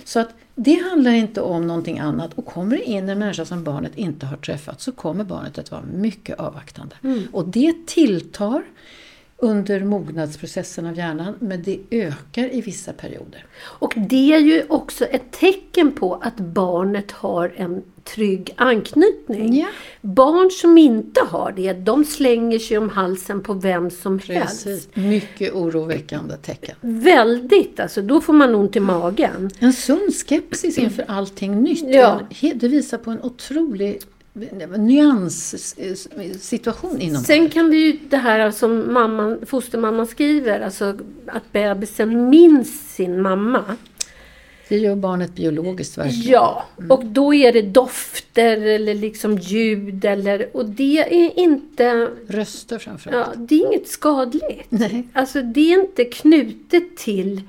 Så 0.04 0.20
att 0.20 0.30
det 0.56 0.76
handlar 0.90 1.12
inte 1.12 1.42
om 1.42 1.68
någonting 1.68 2.00
annat. 2.00 2.34
Och 2.34 2.46
kommer 2.46 2.78
det 2.78 2.84
in 2.84 3.10
en 3.10 3.20
människa 3.20 3.46
som 3.46 3.64
barnet 3.64 3.92
inte 3.96 4.26
har 4.26 4.38
träffat 4.38 4.82
så 4.82 4.92
kommer 4.92 5.24
barnet 5.24 5.58
att 5.58 5.72
vara 5.72 5.82
mycket 5.82 6.40
avvaktande. 6.40 6.96
Och 7.32 7.48
det 7.48 7.88
tilltar 7.88 8.64
under 9.42 9.80
mognadsprocessen 9.84 10.86
av 10.86 10.98
hjärnan 10.98 11.36
men 11.40 11.64
det 11.64 11.80
ökar 11.92 12.56
i 12.56 12.62
vissa 12.62 12.94
perioder. 12.94 13.46
Och 13.64 13.94
det 13.96 14.34
är 14.34 14.40
ju 14.40 14.64
också 14.70 15.06
ett 15.06 15.32
tecken 15.32 15.92
på 15.92 16.16
att 16.16 16.38
barnet 16.38 17.12
har 17.12 17.54
en 17.56 17.84
trygg 18.04 18.54
anknytning. 18.56 19.60
Ja. 19.60 19.68
Barn 20.02 20.52
som 20.52 20.78
inte 20.78 21.22
har 21.30 21.54
det, 21.56 21.74
de 21.74 22.06
slänger 22.06 22.60
sig 22.60 22.78
om 22.78 22.90
halsen 22.90 23.44
på 23.44 23.54
vem 23.54 23.90
som 23.90 24.20
helst. 24.20 24.64
Precis. 24.64 24.90
Mycket 24.94 25.54
oroväckande 25.54 26.38
tecken. 26.38 26.76
Väldigt, 26.82 27.80
alltså 27.80 28.02
då 28.02 28.22
får 28.22 28.34
man 28.34 28.56
ont 28.56 28.76
i 28.76 28.80
magen. 28.80 29.50
En 29.60 29.74
sund 29.74 30.16
skepsis 30.16 30.78
inför 30.78 31.06
allting 31.08 31.62
nytt. 31.62 31.86
Ja. 31.88 32.20
Det 32.56 32.68
visar 32.68 32.98
på 32.98 33.12
en 33.12 33.22
otrolig 33.22 34.02
nyanssituation 34.34 37.02
inom 37.02 37.24
Sen 37.24 37.50
kan 37.50 37.70
vi 37.70 37.78
ju 37.78 38.00
det 38.10 38.18
här 38.18 38.52
som 38.52 38.94
mamman, 38.94 39.40
fostermamman 39.46 40.08
skriver, 40.08 40.60
alltså 40.60 40.98
att 41.28 41.52
bebisen 41.52 42.30
minns 42.30 42.96
sin 42.96 43.22
mamma. 43.22 43.64
Det 44.70 44.78
gör 44.78 44.96
barnet 44.96 45.36
biologiskt 45.36 45.98
verkligen. 45.98 46.32
Ja, 46.32 46.66
och 46.90 47.06
då 47.06 47.34
är 47.34 47.54
det 47.54 47.62
dofter 47.62 48.62
eller 48.62 48.96
liksom 48.96 49.38
ljud 49.38 50.06
eller, 50.06 50.58
och 50.58 50.66
det 50.66 50.98
är 50.98 51.40
inte, 51.40 52.10
Röster 52.28 52.80
framförallt. 52.80 53.28
ja, 53.36 53.42
det 53.42 53.56
är 53.56 53.68
inget 53.68 53.88
skadligt. 53.88 54.66
Nej. 54.70 55.08
Alltså 55.14 55.42
det 55.42 55.74
är 55.74 55.80
inte 55.80 56.06
knutet 56.06 56.98
till 56.98 57.42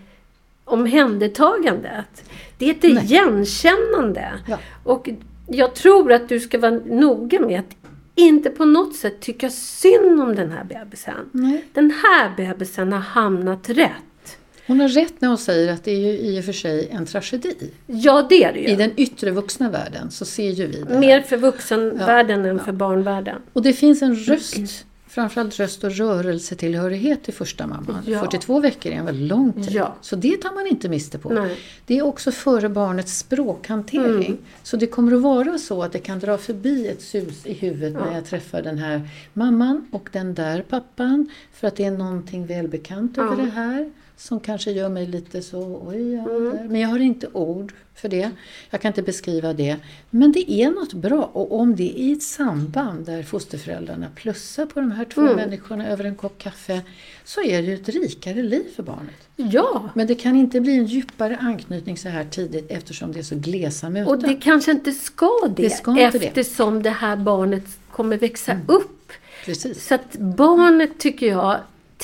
omhändertagandet. 0.64 2.24
Det 2.58 2.66
är 2.66 2.70
ett 2.70 2.84
igenkännande. 2.84 4.32
Ja. 4.48 4.58
Och 4.84 5.08
jag 5.54 5.74
tror 5.74 6.12
att 6.12 6.28
du 6.28 6.40
ska 6.40 6.58
vara 6.58 6.80
noga 6.86 7.40
med 7.40 7.60
att 7.60 7.76
inte 8.14 8.50
på 8.50 8.64
något 8.64 8.96
sätt 8.96 9.20
tycka 9.20 9.50
synd 9.50 10.20
om 10.22 10.34
den 10.34 10.50
här 10.50 10.64
bebisen. 10.64 11.14
Nej. 11.32 11.64
Den 11.72 11.90
här 11.90 12.36
bebisen 12.36 12.92
har 12.92 13.00
hamnat 13.00 13.68
rätt. 13.68 14.38
Hon 14.66 14.80
har 14.80 14.88
rätt 14.88 15.20
när 15.20 15.28
hon 15.28 15.38
säger 15.38 15.72
att 15.72 15.84
det 15.84 15.90
är 15.90 15.98
ju 16.12 16.18
i 16.18 16.40
och 16.40 16.44
för 16.44 16.52
sig 16.52 16.88
en 16.90 17.06
tragedi. 17.06 17.70
Ja, 17.86 18.26
det 18.28 18.44
är 18.44 18.52
det 18.52 18.58
I 18.58 18.70
ju. 18.70 18.76
den 18.76 18.90
yttre 18.96 19.30
vuxna 19.30 19.70
världen 19.70 20.10
så 20.10 20.24
ser 20.24 20.50
ju 20.50 20.66
vi 20.66 20.82
det 20.82 20.92
här. 20.92 21.00
Mer 21.00 21.20
för 21.20 21.36
vuxenvärlden 21.36 22.44
än 22.44 22.58
för 22.58 22.72
barnvärlden. 22.72 23.42
Och 23.52 23.62
det 23.62 23.72
finns 23.72 24.02
en 24.02 24.16
röst, 24.16 24.86
framförallt 25.12 25.58
röst 25.60 25.84
och 25.84 25.90
rörelsetillhörighet 25.90 27.22
till 27.24 27.34
första 27.34 27.66
mamman. 27.66 28.02
Ja. 28.06 28.20
42 28.20 28.60
veckor 28.60 28.92
är 28.92 28.96
en 28.96 29.04
väldigt 29.04 29.28
lång 29.28 29.52
tid. 29.52 29.68
Ja. 29.70 29.94
Så 30.00 30.16
det 30.16 30.36
tar 30.36 30.54
man 30.54 30.66
inte 30.66 30.88
miste 30.88 31.18
på. 31.18 31.28
Nej. 31.28 31.58
Det 31.86 31.98
är 31.98 32.02
också 32.02 32.32
före 32.32 32.68
barnets 32.68 33.18
språkhantering. 33.18 34.26
Mm. 34.26 34.38
Så 34.62 34.76
det 34.76 34.86
kommer 34.86 35.12
att 35.16 35.22
vara 35.22 35.58
så 35.58 35.82
att 35.82 35.92
det 35.92 35.98
kan 35.98 36.18
dra 36.18 36.38
förbi 36.38 36.88
ett 36.88 37.02
sus 37.02 37.46
i 37.46 37.52
huvudet 37.52 37.92
när 37.92 38.14
jag 38.14 38.24
träffar 38.24 38.62
den 38.62 38.78
här 38.78 39.08
mamman 39.32 39.86
och 39.92 40.08
den 40.12 40.34
där 40.34 40.62
pappan. 40.62 41.30
För 41.52 41.68
att 41.68 41.76
det 41.76 41.84
är 41.84 41.90
någonting 41.90 42.46
välbekant 42.46 43.18
över 43.18 43.36
Ja. 43.38 43.44
det 43.44 43.50
här. 43.50 43.90
Som 44.16 44.40
kanske 44.40 44.70
gör 44.70 44.88
mig 44.88 45.06
lite 45.06 45.42
så, 45.42 45.82
oj, 45.86 46.12
ja, 46.12 46.22
Mm. 46.30 46.44
där. 46.56 46.64
Men 46.68 46.80
jag 46.80 46.88
har 46.88 46.98
inte 46.98 47.26
ord 47.32 47.72
för 47.94 48.08
det. 48.08 48.30
Jag 48.70 48.80
kan 48.80 48.88
inte 48.88 49.02
beskriva 49.02 49.52
det. 49.52 49.76
Men 50.10 50.32
det 50.32 50.52
är 50.52 50.70
något 50.70 50.92
bra. 50.92 51.30
Och 51.32 51.60
om 51.60 51.76
det 51.76 51.82
är 51.82 52.02
i 52.02 52.12
ett 52.12 52.22
samband 52.22 53.06
där 53.06 53.22
fosterföräldrarna 53.22 54.06
plussar 54.14 54.66
på 54.66 54.80
de 54.80 54.90
här 54.90 55.04
två 55.04 55.20
Mm. 55.20 55.36
människorna 55.36 55.88
över 55.88 56.04
en 56.04 56.14
kopp 56.14 56.38
kaffe. 56.38 56.80
Så 57.24 57.42
är 57.42 57.62
det 57.62 57.68
ju 57.68 57.74
ett 57.74 57.88
rikare 57.88 58.42
liv 58.42 58.64
för 58.76 58.82
barnet. 58.82 59.14
Ja, 59.36 59.88
Men 59.94 60.06
det 60.06 60.14
kan 60.14 60.36
inte 60.36 60.60
bli 60.60 60.76
en 60.76 60.86
djupare 60.86 61.36
anknytning 61.40 61.96
så 61.96 62.08
här 62.08 62.24
tidigt 62.24 62.70
eftersom 62.70 63.12
det 63.12 63.18
är 63.18 63.22
så 63.22 63.36
glesa 63.36 63.90
möten. 63.90 64.08
och 64.08 64.18
det 64.22 64.34
kanske 64.34 64.70
inte 64.70 64.92
ska 64.92 65.30
det, 65.56 65.62
Det 65.62 65.70
ska 65.70 65.90
inte 65.90 66.18
det. 66.18 66.26
eftersom 66.26 66.82
det 66.82 66.90
här 66.90 67.16
barnet 67.16 67.64
kommer 67.90 68.16
växa 68.18 68.56
upp. 68.68 69.12
Precis. 69.44 69.86
Så 69.86 69.94
att 69.94 70.16
barnet 70.18 70.98
tycker 71.00 71.26
jag, 71.26 71.58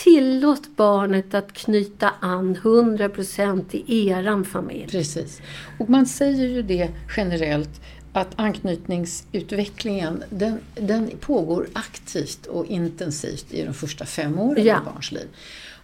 tillåt 0.04 0.76
barnet 0.76 1.34
att 1.34 1.52
knyta 1.52 2.12
an 2.20 2.56
100% 2.56 3.64
i 3.86 4.08
eran 4.08 4.44
familj. 4.44 4.86
Precis. 4.90 5.40
Och 5.78 5.90
man 5.90 6.06
säger 6.06 6.46
ju 6.48 6.62
det 6.62 6.88
generellt 7.16 7.80
att 8.12 8.28
anknytningsutvecklingen 8.36 10.22
den, 10.30 10.58
den 10.74 11.10
pågår 11.20 11.66
aktivt 11.72 12.46
och 12.46 12.66
intensivt 12.66 13.52
i 13.54 13.64
de 13.64 13.74
första 13.74 14.04
fem 14.04 14.38
åren 14.38 14.64
Ja. 14.66 14.78
av 14.78 14.84
barns 14.84 15.12
liv. 15.12 15.28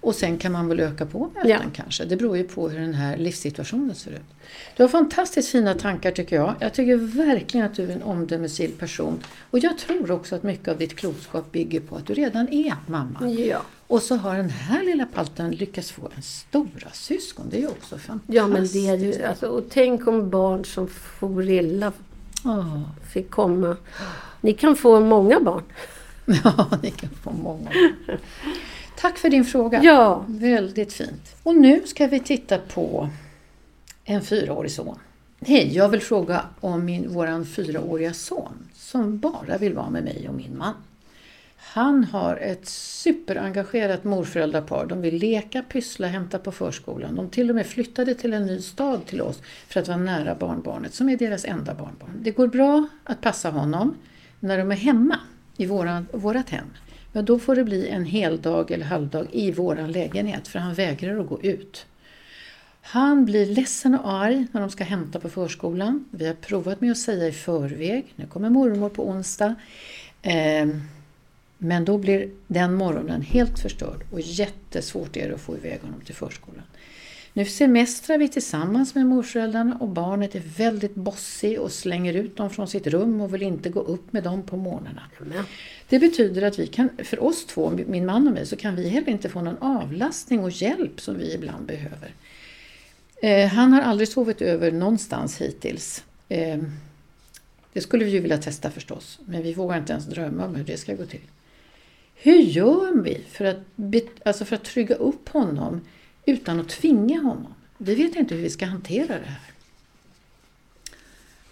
Och 0.01 0.15
sen 0.15 0.39
kan 0.39 0.53
man 0.53 0.69
väl 0.69 0.81
öka 0.81 1.07
på 1.07 1.31
möten 1.35 1.51
Ja. 1.51 1.59
kanske. 1.75 2.05
Det 2.05 2.17
beror 2.17 2.37
ju 2.37 2.45
på 2.45 2.69
hur 2.69 2.81
den 2.81 2.95
här 2.95 3.17
livssituationen 3.17 3.95
ser 3.95 4.11
ut. 4.11 4.21
Du 4.77 4.83
har 4.83 4.89
fantastiskt 4.89 5.49
fina 5.49 5.75
tankar 5.75 6.11
tycker 6.11 6.37
jag. 6.37 6.55
Jag 6.61 6.75
tycker 6.75 6.97
verkligen 6.97 7.67
att 7.67 7.75
du 7.75 7.83
är 7.85 7.89
en 7.89 8.03
omdömesgill 8.03 8.71
person. 8.73 9.19
Och 9.51 9.59
jag 9.59 9.79
tror 9.79 10.11
också 10.11 10.35
att 10.37 10.43
mycket 10.43 10.69
av 10.69 10.79
ditt 10.79 10.97
klokskap 10.97 11.53
bygger 11.53 11.81
på 11.81 11.97
att 11.97 12.07
du 12.07 12.15
redan 12.15 12.49
är 12.49 12.75
mamma. 12.87 13.29
Ja. 13.31 13.63
Och 13.87 14.03
så 14.03 14.17
har 14.17 14.37
den 14.37 14.51
här 14.51 14.83
lilla 14.85 15.07
palten 15.07 15.51
lyckats 15.51 15.91
få 15.93 16.09
en 16.17 16.23
stora 16.23 16.91
syskon. 16.93 17.47
Det 17.51 17.57
är 17.57 17.61
ju 17.61 17.67
också 17.69 17.99
fantastiskt. 17.99 18.35
Ja 18.37 18.47
men 18.47 18.67
det 18.73 18.89
är 18.89 18.97
ju, 18.97 19.25
alltså, 19.25 19.47
och 19.47 19.65
tänk 19.71 20.07
om 20.07 20.31
barn 20.31 20.65
som 20.65 20.89
for 20.89 21.51
illa 21.51 21.93
Ja. 22.45 22.83
fick 23.13 23.31
komma. 23.31 23.77
Ni 24.41 24.53
kan 24.53 24.77
få 24.77 25.01
många 25.01 25.41
barn. 25.41 25.63
Ja, 26.45 26.69
ni 26.83 26.91
kan 26.91 27.11
få 27.11 27.31
många. 27.43 27.71
Tack 28.97 29.19
för 29.19 29.31
din 29.31 29.45
fråga. 29.45 29.83
Ja. 29.83 30.25
Väldigt 30.29 30.93
fint. 30.93 31.37
Och 31.43 31.57
nu 31.57 31.83
ska 31.87 32.07
vi 32.07 32.21
titta 32.21 32.59
på 32.59 33.09
en 34.05 34.23
fyraårig 34.23 34.71
son. 34.73 34.99
Hej, 35.41 35.77
jag 35.77 35.89
vill 35.89 36.01
fråga 36.03 36.43
om 36.61 36.85
min, 36.85 37.13
våran 37.15 37.45
fyraåriga 37.47 38.15
son 38.15 38.53
som 38.75 39.19
bara 39.19 39.59
vill 39.59 39.75
vara 39.75 39.91
med 39.91 40.05
mig 40.05 40.29
och 40.29 40.35
min 40.35 40.59
man. 40.59 40.75
Han 41.67 42.05
har 42.05 42.37
ett 42.37 42.69
superengagerat 42.69 44.05
morföräldrapar. 44.05 44.87
De 44.87 45.01
vill 45.01 45.15
leka, 45.15 45.63
pyssla, 45.63 46.07
hämta 46.07 46.39
på 46.39 46.53
förskolan. 46.53 47.15
De 47.15 47.31
till 47.31 47.51
och 47.51 47.57
med 47.57 47.67
flyttade 47.67 48.15
till 48.15 48.33
en 48.33 48.47
ny 48.47 48.61
stad 48.61 49.07
till 49.07 49.23
oss 49.23 49.43
för 49.69 49.81
att 49.81 49.89
vara 49.89 49.99
nära 49.99 50.35
barnbarnet 50.35 50.95
som 50.95 51.09
är 51.09 51.17
deras 51.17 51.45
enda 51.45 51.75
barnbarn. 51.75 52.21
Det 52.23 52.31
går 52.31 52.47
bra 52.47 52.89
att 53.05 53.21
passa 53.21 53.51
honom 53.51 53.95
när 54.41 54.59
de 54.59 54.73
är 54.73 54.77
hemma 54.77 55.19
i 55.57 55.67
våran, 55.67 56.07
vårat 56.13 56.51
hem. 56.51 56.67
Men 57.13 57.25
då 57.25 57.39
får 57.39 57.57
det 57.57 57.65
bli 57.65 57.89
en 57.89 58.05
hel 58.05 58.41
dag 58.41 58.71
eller 58.71 58.85
halvdag 58.85 59.27
i 59.33 59.53
våran 59.53 59.93
lägenhet 59.93 60.49
för 60.49 60.59
han 60.59 60.75
vägrar 60.75 61.21
att 61.21 61.29
gå 61.29 61.43
ut. 61.43 61.87
Han 62.81 63.25
blir 63.25 63.47
ledsen 63.47 63.95
och 63.95 64.13
arg 64.13 64.47
när 64.53 64.61
de 64.61 64.71
ska 64.71 64.85
hämta 64.85 65.21
på 65.21 65.29
förskolan. 65.29 66.05
Vi 66.11 66.27
har 66.27 66.35
provat 66.35 66.81
med 66.81 66.91
att 66.91 66.99
säga 66.99 67.29
i 67.29 67.33
förväg, 67.33 68.13
nu 68.17 68.27
kommer 68.27 68.51
mormor 68.51 68.89
på 68.89 69.09
onsdag. 69.09 69.55
Eh, 70.23 70.67
men 71.65 71.85
då 71.85 71.99
blir 71.99 72.31
den 72.47 72.75
morgonen 72.75 73.23
helt 73.23 73.59
förstörd 73.59 74.05
och 74.11 74.21
jättesvårt 74.21 75.17
är 75.17 75.29
det 75.29 75.35
att 75.35 75.41
få 75.41 75.57
iväg 75.57 75.81
honom 75.81 76.01
till 76.01 76.15
förskolan. 76.15 76.63
Nu 77.37 77.45
semestrar 77.45 78.19
vi 78.19 78.29
tillsammans 78.29 78.95
med 78.95 79.07
morföräldrarna 79.07 79.77
och 79.81 79.89
barnet 79.89 80.35
är 80.35 80.43
väldigt 80.57 80.95
bossig 80.95 81.61
och 81.61 81.73
slänger 81.73 82.15
ut 82.15 82.37
dem 82.37 82.51
från 82.51 82.69
sitt 82.69 82.87
rum 82.87 83.21
och 83.21 83.35
vill 83.35 83.43
inte 83.43 83.69
gå 83.69 83.81
upp 83.81 84.13
med 84.13 84.25
dem 84.25 84.43
på 84.43 84.57
morgnarna. 84.57 85.03
Det 85.89 85.99
betyder 85.99 86.43
att 86.43 86.59
vi 86.59 86.67
kan, 86.67 86.89
för 87.05 87.23
oss 87.23 87.47
två, 87.47 87.79
min 87.87 88.07
man 88.07 88.29
och 88.29 88.35
mig, 88.35 88.47
så 88.47 88.57
kan 88.57 88.77
vi 88.77 88.89
heller 88.89 89.09
inte 89.09 89.29
få 89.29 89.41
någon 89.41 89.59
avlastning 89.59 90.41
och 90.41 90.51
hjälp 90.51 91.01
som 91.01 91.19
vi 91.19 91.35
ibland 91.35 91.67
behöver. 91.67 92.15
Eh, 93.23 93.49
han 93.49 93.73
har 93.73 93.83
aldrig 93.83 94.09
sovit 94.09 94.43
över 94.43 94.73
någonstans 94.73 95.41
hittills. 95.41 96.05
Eh, 96.29 96.59
det 97.73 97.81
skulle 97.81 98.05
vi 98.05 98.11
ju 98.11 98.21
vilja 98.21 98.39
testa 98.39 98.71
förstås, 98.71 99.19
men 99.25 99.43
vi 99.43 99.55
vågar 99.55 99.79
inte 99.79 99.93
ens 99.93 100.07
drömma 100.07 100.45
om 100.45 100.55
hur 100.55 100.65
det 100.65 100.77
ska 100.77 100.95
gå 100.95 101.07
till. 101.07 101.21
Hur 102.25 102.39
gör 102.39 102.93
vi 103.03 103.25
för 103.33 103.45
att, 103.45 103.59
alltså 104.25 104.45
för 104.45 104.57
att 104.57 104.65
trygga 104.65 104.95
upp 104.95 105.29
honom 105.29 105.81
utan 106.27 106.61
att 106.61 106.69
tvinga 106.69 107.21
honom? 107.21 107.55
Vi 107.79 107.95
vet 107.95 108.17
inte 108.17 108.35
hur 108.35 108.43
vi 108.43 108.51
ska 108.51 108.67
hantera 108.67 109.07
det 109.19 109.27
här. 109.27 109.41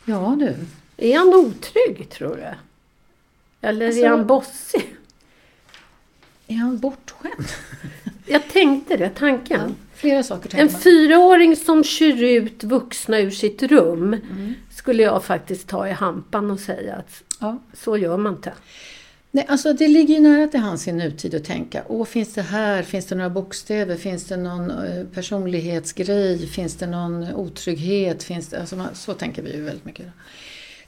Ja 0.04 0.36
du, 0.38 0.56
Är 0.96 1.18
han 1.18 1.28
otrygg 1.34 2.08
tror 2.10 2.36
du? 2.36 2.44
Eller 3.68 3.86
Alltså- 3.86 4.02
är 4.02 4.08
han 4.08 4.26
bossig? 4.26 4.94
är 6.46 6.54
han 6.56 6.78
bortskämd? 6.78 7.48
Jag 8.26 8.48
tänkte 8.48 8.96
det, 8.96 9.08
tanken. 9.10 9.74
Flera 9.94 10.22
saker 10.22 10.44
En 10.44 10.50
tänker 10.50 10.72
man. 10.72 10.80
fyraåring 10.82 11.56
som 11.56 11.84
kör 11.84 12.22
ut 12.22 12.64
vuxna 12.64 13.18
ur 13.20 13.30
sitt 13.30 13.62
rum 13.62 14.14
Mm. 14.14 14.54
skulle 14.70 15.02
jag 15.02 15.24
faktiskt 15.24 15.68
ta 15.68 15.88
i 15.88 15.92
hampan 15.92 16.50
och 16.50 16.60
säga 16.60 16.94
att 16.96 17.22
Ja. 17.40 17.58
så 17.74 17.96
gör 17.96 18.16
man 18.16 18.34
inte. 18.34 18.52
Nej, 19.34 19.46
alltså 19.48 19.72
det 19.72 19.88
ligger 19.88 20.14
ju 20.14 20.20
nära 20.20 20.48
till 20.48 20.60
hans 20.60 20.88
i 20.88 20.92
nutid 20.92 21.34
att 21.34 21.44
tänka, 21.44 21.82
åh 21.88 22.04
finns 22.04 22.34
det 22.34 22.42
här, 22.42 22.82
finns 22.82 23.06
det 23.06 23.14
några 23.14 23.30
bokstäver, 23.30 23.96
finns 23.96 24.24
det 24.24 24.36
någon 24.36 24.70
eh, 24.70 25.04
personlighetsgrej, 25.14 26.46
finns 26.46 26.76
det 26.76 26.86
någon 26.86 27.34
otrygghet, 27.34 28.22
finns 28.22 28.48
det, 28.48 28.60
alltså 28.60 28.88
så 28.94 29.14
tänker 29.14 29.42
vi 29.42 29.52
ju 29.54 29.62
väldigt 29.62 29.84
mycket. 29.84 30.06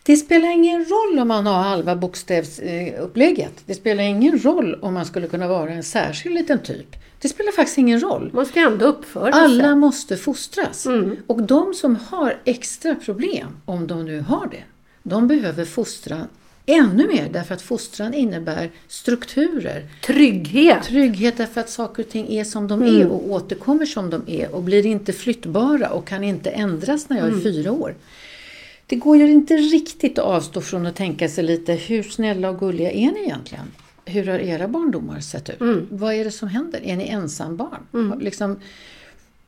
Det 0.02 0.16
spelar 0.16 0.48
ingen 0.48 0.84
roll 0.84 1.18
om 1.18 1.28
man 1.28 1.46
har 1.46 1.62
halva 1.62 1.96
bokstävsupplägget. 1.96 3.52
Det 3.66 3.74
spelar 3.74 4.04
ingen 4.04 4.38
roll 4.38 4.74
om 4.82 4.94
man 4.94 5.04
skulle 5.06 5.26
kunna 5.26 5.48
vara 5.48 5.70
en 5.70 5.82
särskild 5.82 6.34
liten 6.34 6.58
typ. 6.58 6.96
Det 7.18 7.28
spelar 7.28 7.52
faktiskt 7.52 7.78
ingen 7.78 8.00
roll. 8.00 8.30
Man 8.34 8.46
ska 8.46 8.60
ändå 8.60 8.84
uppföra 8.86 9.32
Alla 9.32 9.64
sig. 9.64 9.74
måste 9.74 10.16
fostras. 10.16 10.86
Och 11.26 11.42
de 11.42 11.74
som 11.74 11.96
har 11.96 12.40
extra 12.44 12.94
problem, 12.94 13.48
om 13.64 13.86
de 13.86 14.04
nu 14.04 14.20
har 14.20 14.46
det, 14.50 14.64
de 15.02 15.28
behöver 15.28 15.64
fostran 15.64 16.28
ännu 16.66 17.06
mer 17.06 17.28
därför 17.32 17.54
att 17.54 17.62
fostran 17.62 18.14
innebär 18.14 18.70
strukturer. 18.88 19.82
Trygghet. 20.06 20.82
Trygghet 20.82 21.36
därför 21.36 21.60
att 21.60 21.70
saker 21.70 22.02
och 22.02 22.08
ting 22.08 22.32
är 22.32 22.44
som 22.44 22.68
de 22.68 22.82
är 22.82 23.06
och 23.06 23.30
återkommer 23.30 23.86
som 23.86 24.10
de 24.10 24.22
är 24.26 24.54
och 24.54 24.62
blir 24.62 24.86
inte 24.86 25.12
flyttbara 25.12 25.90
och 25.90 26.06
kan 26.06 26.24
inte 26.24 26.50
ändras 26.50 27.08
när 27.08 27.16
jag 27.18 27.26
är 27.26 27.40
fyra 27.40 27.72
år. 27.72 27.94
Det 28.86 28.96
går 28.96 29.16
ju 29.16 29.32
inte 29.32 29.56
riktigt 29.56 30.18
att 30.18 30.24
avstå 30.24 30.60
från 30.60 30.86
att 30.86 30.96
tänka 30.96 31.28
sig 31.28 31.44
lite, 31.44 31.72
hur 31.72 32.02
snälla 32.02 32.50
och 32.50 32.58
gulliga 32.58 32.90
är 32.90 33.12
ni 33.12 33.20
egentligen? 33.20 33.66
Hur 34.04 34.26
har 34.26 34.38
era 34.38 34.68
barndomar 34.68 35.20
sett 35.20 35.50
ut? 35.50 35.56
Vad 35.90 36.14
är 36.14 36.24
det 36.24 36.30
som 36.30 36.48
händer? 36.48 36.80
Är 36.84 36.96
ni 36.96 37.08
ensambarn? 37.08 38.18
Liksom, 38.20 38.60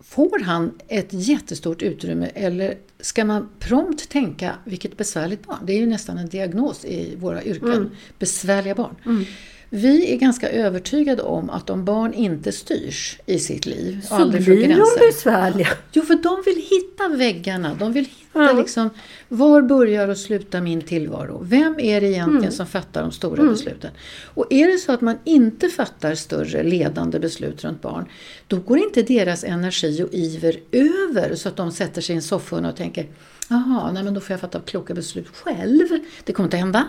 får 0.08 0.38
han 0.44 0.72
ett 0.88 1.08
jättestort 1.10 1.82
utrymme 1.82 2.30
eller 2.34 2.78
ska 3.00 3.24
man 3.24 3.48
prompt 3.58 4.08
tänka 4.08 4.54
vilket 4.64 4.96
besvärligt 4.96 5.46
barn? 5.46 5.58
Det 5.66 5.72
är 5.72 5.78
ju 5.78 5.86
nästan 5.86 6.18
en 6.18 6.28
diagnos 6.28 6.84
i 6.84 7.16
våra 7.16 7.44
yrken. 7.44 7.72
Mm. 7.72 7.90
Besvärliga 8.18 8.74
barn. 8.74 9.24
Vi 9.70 10.12
är 10.12 10.16
ganska 10.16 10.48
övertygade 10.50 11.22
om 11.22 11.50
att 11.50 11.70
om 11.70 11.84
barn 11.84 12.14
inte 12.14 12.52
styrs 12.52 13.18
i 13.26 13.38
sitt 13.38 13.66
liv 13.66 13.98
och 14.02 14.08
Så 14.08 14.14
aldrig 14.14 14.44
får 14.44 14.52
blir 14.52 14.68
de 14.68 14.84
besvärliga. 15.06 15.68
Jo, 15.92 16.02
för 16.02 16.14
de 16.14 16.42
vill 16.46 16.56
hitta 16.70 17.08
väggarna. 17.08 17.74
De 17.78 17.92
vill 17.92 18.04
hitta 18.04 18.16
Ja. 18.32 18.52
liksom, 18.52 18.90
var 19.28 19.62
börjar 19.62 20.08
och 20.08 20.18
slutar 20.18 20.60
min 20.60 20.82
tillvaro? 20.82 21.40
Vem 21.44 21.80
är 21.80 22.00
det 22.00 22.06
egentligen 22.06 22.36
Mm. 22.42 22.50
som 22.52 22.66
fattar 22.66 23.02
de 23.02 23.12
stora 23.12 23.42
besluten? 23.44 23.90
Och 24.24 24.46
är 24.52 24.66
det 24.72 24.78
så 24.78 24.92
att 24.92 25.00
man 25.00 25.18
inte 25.24 25.68
fattar 25.68 26.14
större 26.14 26.62
ledande 26.62 27.18
beslut 27.18 27.64
runt 27.64 27.82
barn, 27.82 28.04
då 28.46 28.56
går 28.56 28.78
inte 28.78 29.02
deras 29.02 29.44
energi 29.44 30.02
och 30.02 30.08
iver 30.14 30.56
över 30.72 31.34
så 31.34 31.48
att 31.48 31.56
de 31.56 31.72
sätter 31.72 32.00
sig 32.02 32.12
i 32.12 32.16
en 32.16 32.22
soffhörna 32.22 32.68
och 32.68 32.76
tänker 32.76 33.06
Jaha, 33.48 33.92
nej 33.92 34.02
men 34.02 34.14
då 34.14 34.20
får 34.20 34.32
jag 34.32 34.40
fatta 34.40 34.60
kloka 34.60 34.94
beslut 34.94 35.28
själv. 35.28 35.86
Det 36.24 36.32
kommer 36.32 36.46
inte 36.46 36.56
hända. 36.56 36.84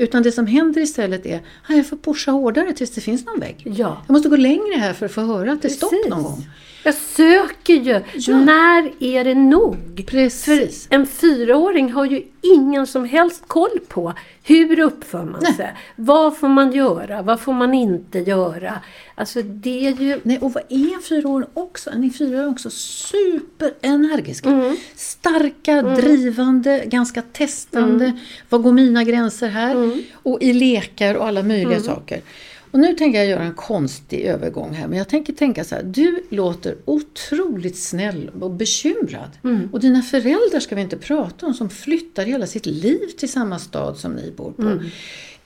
Utan 0.00 0.22
det 0.22 0.32
som 0.32 0.46
händer 0.46 0.80
istället 0.80 1.26
är 1.26 1.36
att 1.36 1.76
jag 1.76 1.86
får 1.86 1.96
pusha 1.96 2.30
hårdare 2.30 2.72
tills 2.72 2.90
det 2.90 3.00
finns 3.00 3.26
någon 3.26 3.40
vägg. 3.40 3.62
Ja. 3.64 4.02
Jag 4.06 4.12
måste 4.12 4.28
gå 4.28 4.36
längre 4.36 4.76
här 4.76 4.92
för 4.92 5.06
att 5.06 5.12
få 5.12 5.20
höra 5.20 5.52
att 5.52 5.62
det 5.62 5.68
är 5.68 5.70
stopp 5.70 5.92
någon 6.08 6.22
gång. 6.22 6.46
Jag 6.84 6.94
söker 6.94 7.74
ju. 7.74 8.00
Ja. 8.14 8.36
När 8.36 8.92
är 9.00 9.24
det 9.24 9.34
nog? 9.34 10.04
Precis. 10.06 10.86
För 10.88 10.94
en 10.94 11.06
fyraåring 11.06 11.92
har 11.92 12.04
ju 12.04 12.22
ingen 12.40 12.86
som 12.86 13.04
helst 13.04 13.42
koll 13.46 13.78
på 13.88 14.12
hur 14.42 14.78
uppför 14.80 15.24
man 15.24 15.40
Nej. 15.42 15.54
sig? 15.54 15.74
Vad 15.96 16.36
får 16.36 16.48
man 16.48 16.72
göra? 16.72 17.22
Vad 17.22 17.40
får 17.40 17.52
man 17.52 17.74
inte 17.74 18.18
göra? 18.18 18.80
Alltså 19.14 19.42
det 19.42 19.86
är 19.86 19.92
ju... 20.02 20.20
Nej, 20.22 20.38
och 20.38 20.52
vad 20.52 20.62
är 20.68 20.94
en 20.94 21.02
fyraåring 21.02 21.48
också? 21.54 21.90
En 21.90 22.10
fyraåring 22.10 22.48
också 22.48 22.70
superenergiska. 22.70 24.48
Mm. 24.48 24.76
Starka, 24.96 25.82
drivande, 25.82 26.82
ganska 26.86 27.22
testande. 27.22 28.04
Mm. 28.04 28.18
Vad 28.48 28.62
går 28.62 28.72
mina 28.72 29.04
gränser 29.04 29.48
här? 29.48 29.98
Och 30.22 30.42
i 30.42 30.52
lekar 30.52 31.14
och 31.14 31.26
alla 31.26 31.42
möjliga 31.42 31.70
Mm. 31.76 31.82
saker. 31.82 32.20
Och 32.70 32.78
nu 32.78 32.94
tänker 32.94 33.18
jag 33.18 33.28
göra 33.28 33.42
en 33.42 33.54
konstig 33.54 34.20
övergång 34.20 34.74
här. 34.74 34.88
Men 34.88 34.98
jag 34.98 35.08
tänker 35.08 35.32
tänka 35.32 35.64
så 35.64 35.74
här. 35.74 35.82
Du 35.82 36.24
låter 36.28 36.76
otroligt 36.84 37.78
snäll 37.78 38.30
och 38.40 38.50
bekymrad. 38.50 39.30
Mm. 39.44 39.68
Och 39.72 39.80
dina 39.80 40.02
föräldrar 40.02 40.60
ska 40.60 40.74
vi 40.74 40.82
inte 40.82 40.96
prata 40.96 41.46
om 41.46 41.54
som 41.54 41.70
flyttar 41.70 42.24
hela 42.24 42.46
sitt 42.46 42.66
liv 42.66 43.08
till 43.18 43.32
samma 43.32 43.58
stad 43.58 43.96
som 43.96 44.12
ni 44.12 44.30
bor 44.36 44.52
på. 44.52 44.62
Mm. 44.62 44.84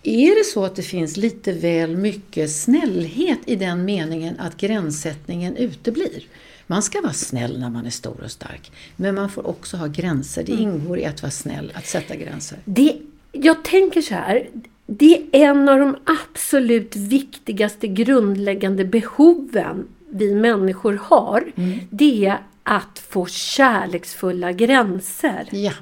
Är 0.02 0.38
det 0.38 0.44
så 0.44 0.64
att 0.64 0.76
det 0.76 0.82
finns 0.82 1.16
lite 1.16 1.52
väl 1.52 1.96
mycket 1.96 2.50
snällhet 2.50 3.38
i 3.46 3.56
den 3.56 3.84
meningen 3.84 4.40
att 4.40 4.56
gränssättningen 4.56 5.56
uteblir? 5.56 6.26
Man 6.66 6.82
ska 6.82 7.00
vara 7.00 7.12
snäll 7.12 7.60
när 7.60 7.70
man 7.70 7.86
är 7.86 7.90
stor 7.90 8.20
och 8.24 8.30
stark. 8.30 8.72
Men 8.96 9.14
man 9.14 9.30
får 9.30 9.46
också 9.46 9.76
ha 9.76 9.86
gränser. 9.86 10.42
Mm. 10.42 10.56
Det 10.56 10.62
ingår 10.62 10.98
i 10.98 11.04
att 11.04 11.22
vara 11.22 11.30
snäll, 11.30 11.72
att 11.74 11.86
sätta 11.86 12.16
gränser. 12.16 12.58
Det, 12.64 12.96
jag 13.32 13.64
tänker 13.64 14.00
så 14.00 14.14
här. 14.14 14.48
Det 14.86 15.14
är 15.14 15.26
en 15.32 15.68
av 15.68 15.78
de 15.78 15.96
absolut 16.04 16.96
viktigaste 16.96 17.88
grundläggande 17.88 18.84
behoven 18.84 19.88
vi 20.10 20.34
människor 20.34 21.00
har. 21.02 21.52
Det 21.90 22.26
är 22.26 22.38
att 22.62 22.98
få 22.98 23.26
kärleksfulla 23.26 24.52
gränser. 24.52 25.48
Ja. 25.50 25.72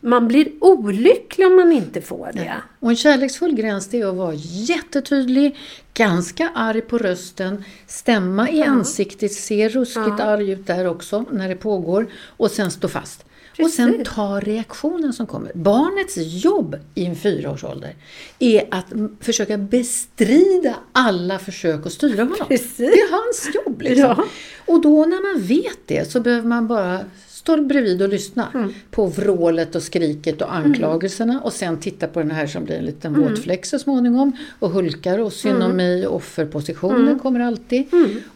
Man 0.00 0.28
blir 0.28 0.48
olycklig 0.60 1.46
om 1.46 1.56
man 1.56 1.72
inte 1.72 2.00
får 2.00 2.30
det. 2.34 2.54
Och 2.80 2.90
en 2.90 2.96
kärleksfull 2.96 3.54
gräns 3.54 3.88
det 3.88 4.00
är 4.00 4.06
att 4.06 4.14
vara 4.14 4.34
jättetydlig, 4.34 5.56
ganska 5.94 6.50
arg 6.54 6.80
på 6.80 6.98
rösten, 6.98 7.64
stämma 7.86 8.50
i 8.50 8.62
ansiktet, 8.62 9.32
se 9.32 9.68
ruskigt 9.68 10.20
arg 10.20 10.50
ut 10.50 10.66
där 10.66 10.86
också 10.86 11.24
när 11.30 11.48
det 11.48 11.56
pågår 11.56 12.06
och 12.36 12.50
sen 12.50 12.70
stå 12.70 12.88
fast. 12.88 13.24
Och 13.58 13.70
sen 13.70 13.92
Precis. 13.92 14.14
ta 14.14 14.40
reaktionen 14.40 15.12
som 15.12 15.26
kommer. 15.26 15.52
Barnets 15.54 16.16
jobb 16.16 16.76
i 16.94 17.06
en 17.06 17.16
fyraårsålder 17.16 17.94
är 18.38 18.68
att 18.70 18.86
försöka 19.20 19.58
bestrida 19.58 20.74
alla 20.92 21.38
försök 21.38 21.86
att 21.86 21.92
styra 21.92 22.22
honom. 22.22 22.48
Precis. 22.48 22.76
Det 22.76 22.84
är 22.84 23.10
hans 23.10 23.54
jobb. 23.54 23.82
Liksom. 23.82 24.14
Ja. 24.18 24.24
Och 24.66 24.80
då 24.80 25.04
när 25.06 25.34
man 25.34 25.46
vet 25.46 25.78
det 25.86 26.12
så 26.12 26.20
behöver 26.20 26.48
man 26.48 26.68
bara 26.68 27.00
stå 27.38 27.62
bredvid 27.62 28.02
och 28.02 28.08
lyssna 28.08 28.48
Mm. 28.54 28.74
på 28.90 29.06
vrålet 29.06 29.74
och 29.74 29.82
skriket 29.82 30.42
och 30.42 30.54
anklagelserna 30.54 31.40
och 31.40 31.52
sen 31.52 31.80
titta 31.80 32.06
på 32.06 32.18
den 32.20 32.30
här 32.30 32.46
som 32.46 32.64
blir 32.64 32.76
en 32.76 32.84
liten 32.84 33.14
Mm. 33.14 33.28
våtfläck 33.28 33.66
så 33.66 33.78
småningom 33.78 34.32
och 34.58 34.70
hulkar 34.70 35.18
och 35.18 35.32
synd 35.32 35.62
om 35.62 35.70
mig 35.76 36.06
och 36.06 36.16
offerpositionen 36.16 37.02
Mm. 37.08 37.18
kommer 37.18 37.40
alltid. 37.40 37.84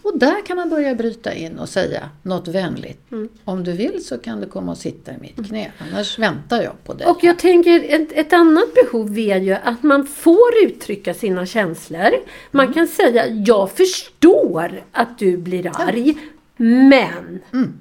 Och 0.02 0.18
där 0.18 0.46
kan 0.46 0.56
man 0.56 0.70
börja 0.70 0.94
bryta 0.94 1.34
in 1.34 1.58
och 1.58 1.68
säga 1.68 2.08
något 2.22 2.48
vänligt. 2.48 3.12
Mm. 3.12 3.28
Om 3.44 3.64
du 3.64 3.72
vill 3.72 4.04
så 4.04 4.18
kan 4.18 4.40
du 4.40 4.46
komma 4.46 4.72
och 4.72 4.78
sitta 4.78 5.12
i 5.12 5.14
mitt 5.20 5.48
knä, 5.48 5.72
annars 5.78 6.18
väntar 6.18 6.62
jag 6.62 6.84
på 6.84 6.94
dig. 6.94 7.06
Och 7.06 7.18
jag 7.24 7.38
tänker 7.38 7.84
ett, 7.88 8.12
ett 8.12 8.32
annat 8.32 8.74
behov 8.74 9.18
är 9.18 9.36
ju 9.40 9.52
att 9.52 9.82
man 9.82 10.06
får 10.06 10.64
uttrycka 10.64 11.14
sina 11.14 11.46
känslor. 11.46 12.10
Man 12.50 12.64
Mm. 12.64 12.74
kan 12.74 12.86
säga 12.88 13.26
jag 13.28 13.70
förstår 13.70 14.82
att 14.92 15.18
du 15.18 15.36
blir 15.36 15.70
arg, 15.74 16.14
men 16.56 17.40
Mm. 17.52 17.72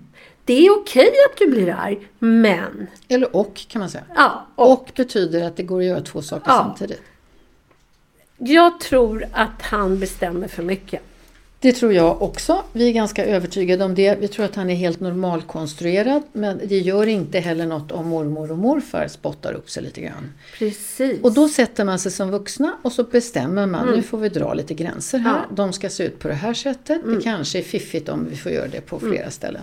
Det 0.51 0.65
är 0.65 0.71
okej 0.71 1.11
att 1.31 1.37
du 1.37 1.47
blir 1.47 1.69
arg, 1.69 1.99
men. 2.19 2.87
Eller 3.07 3.35
och 3.35 3.61
kan 3.67 3.79
man 3.79 3.89
säga. 3.89 4.03
Ja, 4.15 4.47
och 4.55 4.71
Och 4.71 4.91
betyder 4.95 5.43
att 5.43 5.55
det 5.57 5.63
går 5.63 5.79
att 5.79 5.85
göra 5.85 6.01
två 6.01 6.21
saker 6.21 6.43
Ja. 6.51 6.57
samtidigt. 6.57 7.01
jag 8.37 8.79
tror 8.79 9.25
att 9.31 9.61
han 9.61 9.99
bestämmer 9.99 10.47
för 10.47 10.63
mycket. 10.63 11.01
Det 11.59 11.71
tror 11.71 11.93
jag 11.93 12.21
också. 12.21 12.63
Vi 12.71 12.87
är 12.87 12.91
ganska 12.93 13.25
övertygade 13.25 13.83
om 13.83 13.95
det. 13.95 14.15
Vi 14.19 14.27
tror 14.27 14.45
att 14.45 14.55
han 14.55 14.69
är 14.69 14.75
helt 14.75 14.99
normalkonstruerad. 14.99 16.23
Men 16.33 16.61
det 16.63 16.77
gör 16.79 17.07
inte 17.07 17.39
heller 17.39 17.65
något 17.65 17.91
om 17.91 18.07
mormor 18.07 18.51
och 18.51 18.57
morfar 18.57 19.07
spottar 19.07 19.53
upp 19.53 19.69
sig 19.69 19.83
lite 19.83 20.01
grann. 20.01 20.33
Precis. 20.57 21.21
Och 21.21 21.33
då 21.33 21.49
sätter 21.49 21.85
man 21.85 21.99
sig 21.99 22.11
som 22.11 22.31
vuxna 22.31 22.73
och 22.81 22.91
så 22.91 23.03
bestämmer 23.03 23.65
man, 23.65 23.87
nu 23.95 24.01
får 24.01 24.17
vi 24.17 24.29
dra 24.29 24.53
lite 24.53 24.73
gränser 24.73 25.17
här. 25.17 25.29
Mm. 25.29 25.39
Ja. 25.41 25.45
Mm. 25.45 25.55
De 25.55 25.73
ska 25.73 25.89
se 25.89 26.03
ut 26.03 26.19
på 26.19 26.27
det 26.27 26.33
här 26.33 26.53
sättet. 26.53 27.01
Det 27.05 27.21
kanske 27.23 27.57
är 27.59 27.63
fiffigt 27.63 28.09
om 28.09 28.27
vi 28.29 28.35
får 28.35 28.51
göra 28.51 28.67
det 28.67 28.81
på 28.81 28.99
flera 28.99 29.29
ställen. 29.29 29.61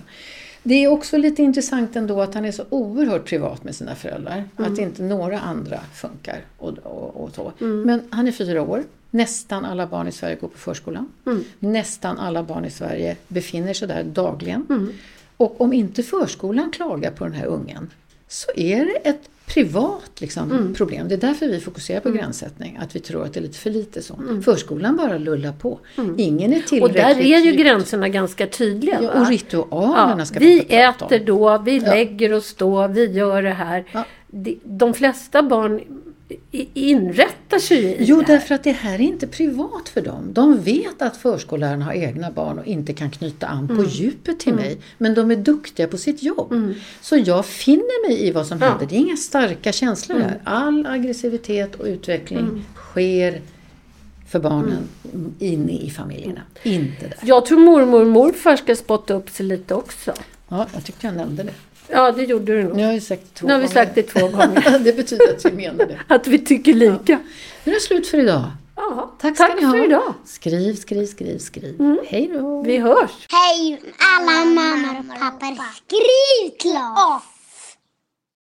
Det 0.63 0.85
är 0.85 0.89
också 0.89 1.17
lite 1.17 1.43
intressant 1.43 1.97
ändå 1.97 2.23
att 2.23 2.35
han 2.35 2.45
är 2.45 2.53
så 2.53 2.65
oerhört 2.71 3.25
privat 3.25 3.65
med 3.65 3.75
sina 3.75 3.95
föräldrar. 3.95 4.45
Mm. 4.59 4.73
Att 4.73 4.79
inte 4.79 5.03
några 5.03 5.41
andra 5.41 5.81
funkar 5.95 6.45
och, 6.59 6.79
och, 6.79 7.25
och 7.25 7.35
så. 7.35 7.53
Mm. 7.61 7.83
Men 7.83 8.03
han 8.11 8.29
är 8.29 8.33
fyra 8.33 8.63
år. 8.63 8.85
Nästan 9.11 9.65
alla 9.65 9.87
barn 9.87 10.09
i 10.09 10.13
Sverige 10.13 10.37
går 10.37 10.49
på 10.49 10.59
förskolan. 10.59 11.13
Mm. 11.27 11.45
Nästan 11.59 12.19
alla 12.19 12.43
barn 12.43 12.65
i 12.65 12.71
Sverige 12.71 13.17
befinner 13.29 13.75
sig 13.75 13.89
där 13.89 14.05
dagligen. 14.05 14.67
Mm. 14.71 14.93
Och 15.37 15.61
om 15.61 15.73
inte 15.73 16.03
förskolan 16.03 16.71
klagar 16.71 17.11
på 17.11 17.25
den 17.25 17.33
här 17.33 17.47
ungen 17.47 17.91
så 18.29 18.51
är 18.57 18.85
det 18.85 19.09
ett 19.09 19.29
privat 19.49 20.11
liksom, 20.21 20.51
Mm. 20.51 20.75
problem. 20.75 21.09
Det 21.09 21.15
är 21.15 21.19
därför 21.19 21.49
vi 21.49 21.61
fokuserar 21.61 22.01
på 22.01 22.11
gränssättning. 22.11 22.79
Att 22.83 22.97
vi 22.97 23.01
tror 23.01 23.25
att 23.25 23.35
det 23.35 23.41
är 23.41 23.43
lite 23.43 23.59
för 23.59 23.71
lite 23.71 24.03
så. 24.03 24.15
Mm. 24.15 24.43
Förskolan 24.43 24.97
bara 24.97 25.19
lullar 25.19 25.53
på. 25.53 25.79
Ingen 26.17 26.53
är 26.53 26.59
och 26.59 26.67
tillräckligt 26.67 26.95
där 26.97 27.21
är 27.21 27.39
ju 27.39 27.53
gränserna 27.53 28.09
ganska 28.09 28.47
tydliga. 28.47 28.99
Ja, 29.03 29.21
och 29.21 29.29
ritualerna 29.29 30.15
Ja, 30.19 30.25
ska 30.25 30.39
vi 30.39 30.61
prata 30.65 31.05
om. 31.05 31.13
äter 31.13 31.27
då, 31.27 31.59
vi 31.59 31.77
Ja. 31.79 31.91
lägger 31.95 32.33
oss 32.33 32.55
då, 32.55 32.87
vi 32.89 33.07
gör 33.13 33.43
det 33.43 33.51
här. 33.51 33.85
De 34.65 34.95
flesta 34.95 35.43
barn 35.43 35.81
inrättar 36.75 37.59
sig 37.59 37.85
i 37.85 37.97
Jo, 38.01 38.23
därför 38.27 38.55
att 38.55 38.65
det 38.65 38.73
här 38.73 38.95
är 38.95 39.01
inte 39.01 39.27
privat 39.27 39.89
för 39.89 40.01
dem. 40.01 40.33
De 40.33 40.61
vet 40.61 41.03
att 41.03 41.17
förskollärarna 41.17 41.85
har 41.85 41.93
egna 41.93 42.31
barn 42.31 42.59
och 42.59 42.67
inte 42.67 42.93
kan 42.93 43.11
knyta 43.11 43.47
an 43.47 43.69
på 43.69 43.85
djupet 43.85 44.41
till 44.41 44.55
mig. 44.55 44.79
Men 44.99 45.15
de 45.15 45.31
är 45.31 45.37
duktiga 45.37 45.87
på 45.89 45.99
sitt 45.99 46.23
jobb. 46.23 46.75
Så 47.01 47.17
jag 47.17 47.47
finner 47.47 48.09
mig 48.09 48.27
i 48.27 48.31
vad 48.31 48.47
som 48.47 48.63
händer. 48.63 48.87
Det 48.87 48.95
är 48.95 48.99
inga 48.99 49.17
starka 49.17 49.73
känslor 49.73 50.19
där. 50.19 50.41
All 50.45 50.87
aggressivitet 50.87 51.75
och 51.75 51.87
utveckling 51.87 52.65
sker 52.75 53.41
för 54.29 54.39
barnen 54.39 54.89
inne 55.39 55.73
i 55.73 55.91
familjerna. 55.91 56.43
Inte 56.63 57.09
där. 57.09 57.19
Jag 57.23 57.47
tror 57.47 57.59
mormor 57.59 58.01
och 58.01 58.07
morfar 58.07 58.57
ska 58.57 58.77
spotta 58.77 59.15
upp 59.15 59.31
sig 59.31 59.47
lite 59.47 59.75
också. 59.75 60.13
Ja, 60.49 60.67
jag 60.75 60.85
tyckte 60.85 61.07
jag 61.07 61.17
nämnde 61.17 61.43
det. 61.43 61.53
Ja, 61.91 62.13
det 62.13 62.23
gjorde 62.23 62.53
du 62.57 62.65
nog. 62.65 62.77
Nu 62.77 62.85
har 62.85 62.93
jag 62.93 63.03
sagt 63.03 63.23
det 63.25 63.35
två 63.41 63.47
Nu 63.47 63.53
har 63.53 63.61
vi 63.61 63.69
sagt 63.69 63.95
det 63.95 64.03
två 64.03 64.29
gånger. 64.29 64.79
det 64.85 64.93
betyder 64.97 65.35
att 65.35 65.45
vi 65.45 65.53
menar 65.53 65.87
det. 65.87 65.99
Att 66.09 66.27
vi 66.27 66.39
tycker 66.39 66.75
lika. 66.75 67.21
Nu 67.65 67.73
är 67.73 67.75
det 67.77 67.81
slut 67.81 68.07
för 68.09 68.19
idag. 68.19 68.45
Ja, 68.77 69.13
Tack 69.21 69.37
ska 69.37 69.55
ni 69.55 69.65
ha. 69.65 69.73
för 69.73 69.85
idag. 69.85 70.15
Skriv, 70.25 70.75
skriv, 70.75 71.07
skriv, 71.07 71.39
skriv. 71.39 71.97
Hej 72.07 72.31
då! 72.35 72.63
Vi 72.63 72.79
hörs. 72.79 73.11
Hej 73.31 73.81
alla 73.99 74.45
mammor 74.45 74.99
och 75.01 75.21
pappor, 75.21 75.57
skriv 75.87 76.59
klart! 76.73 77.38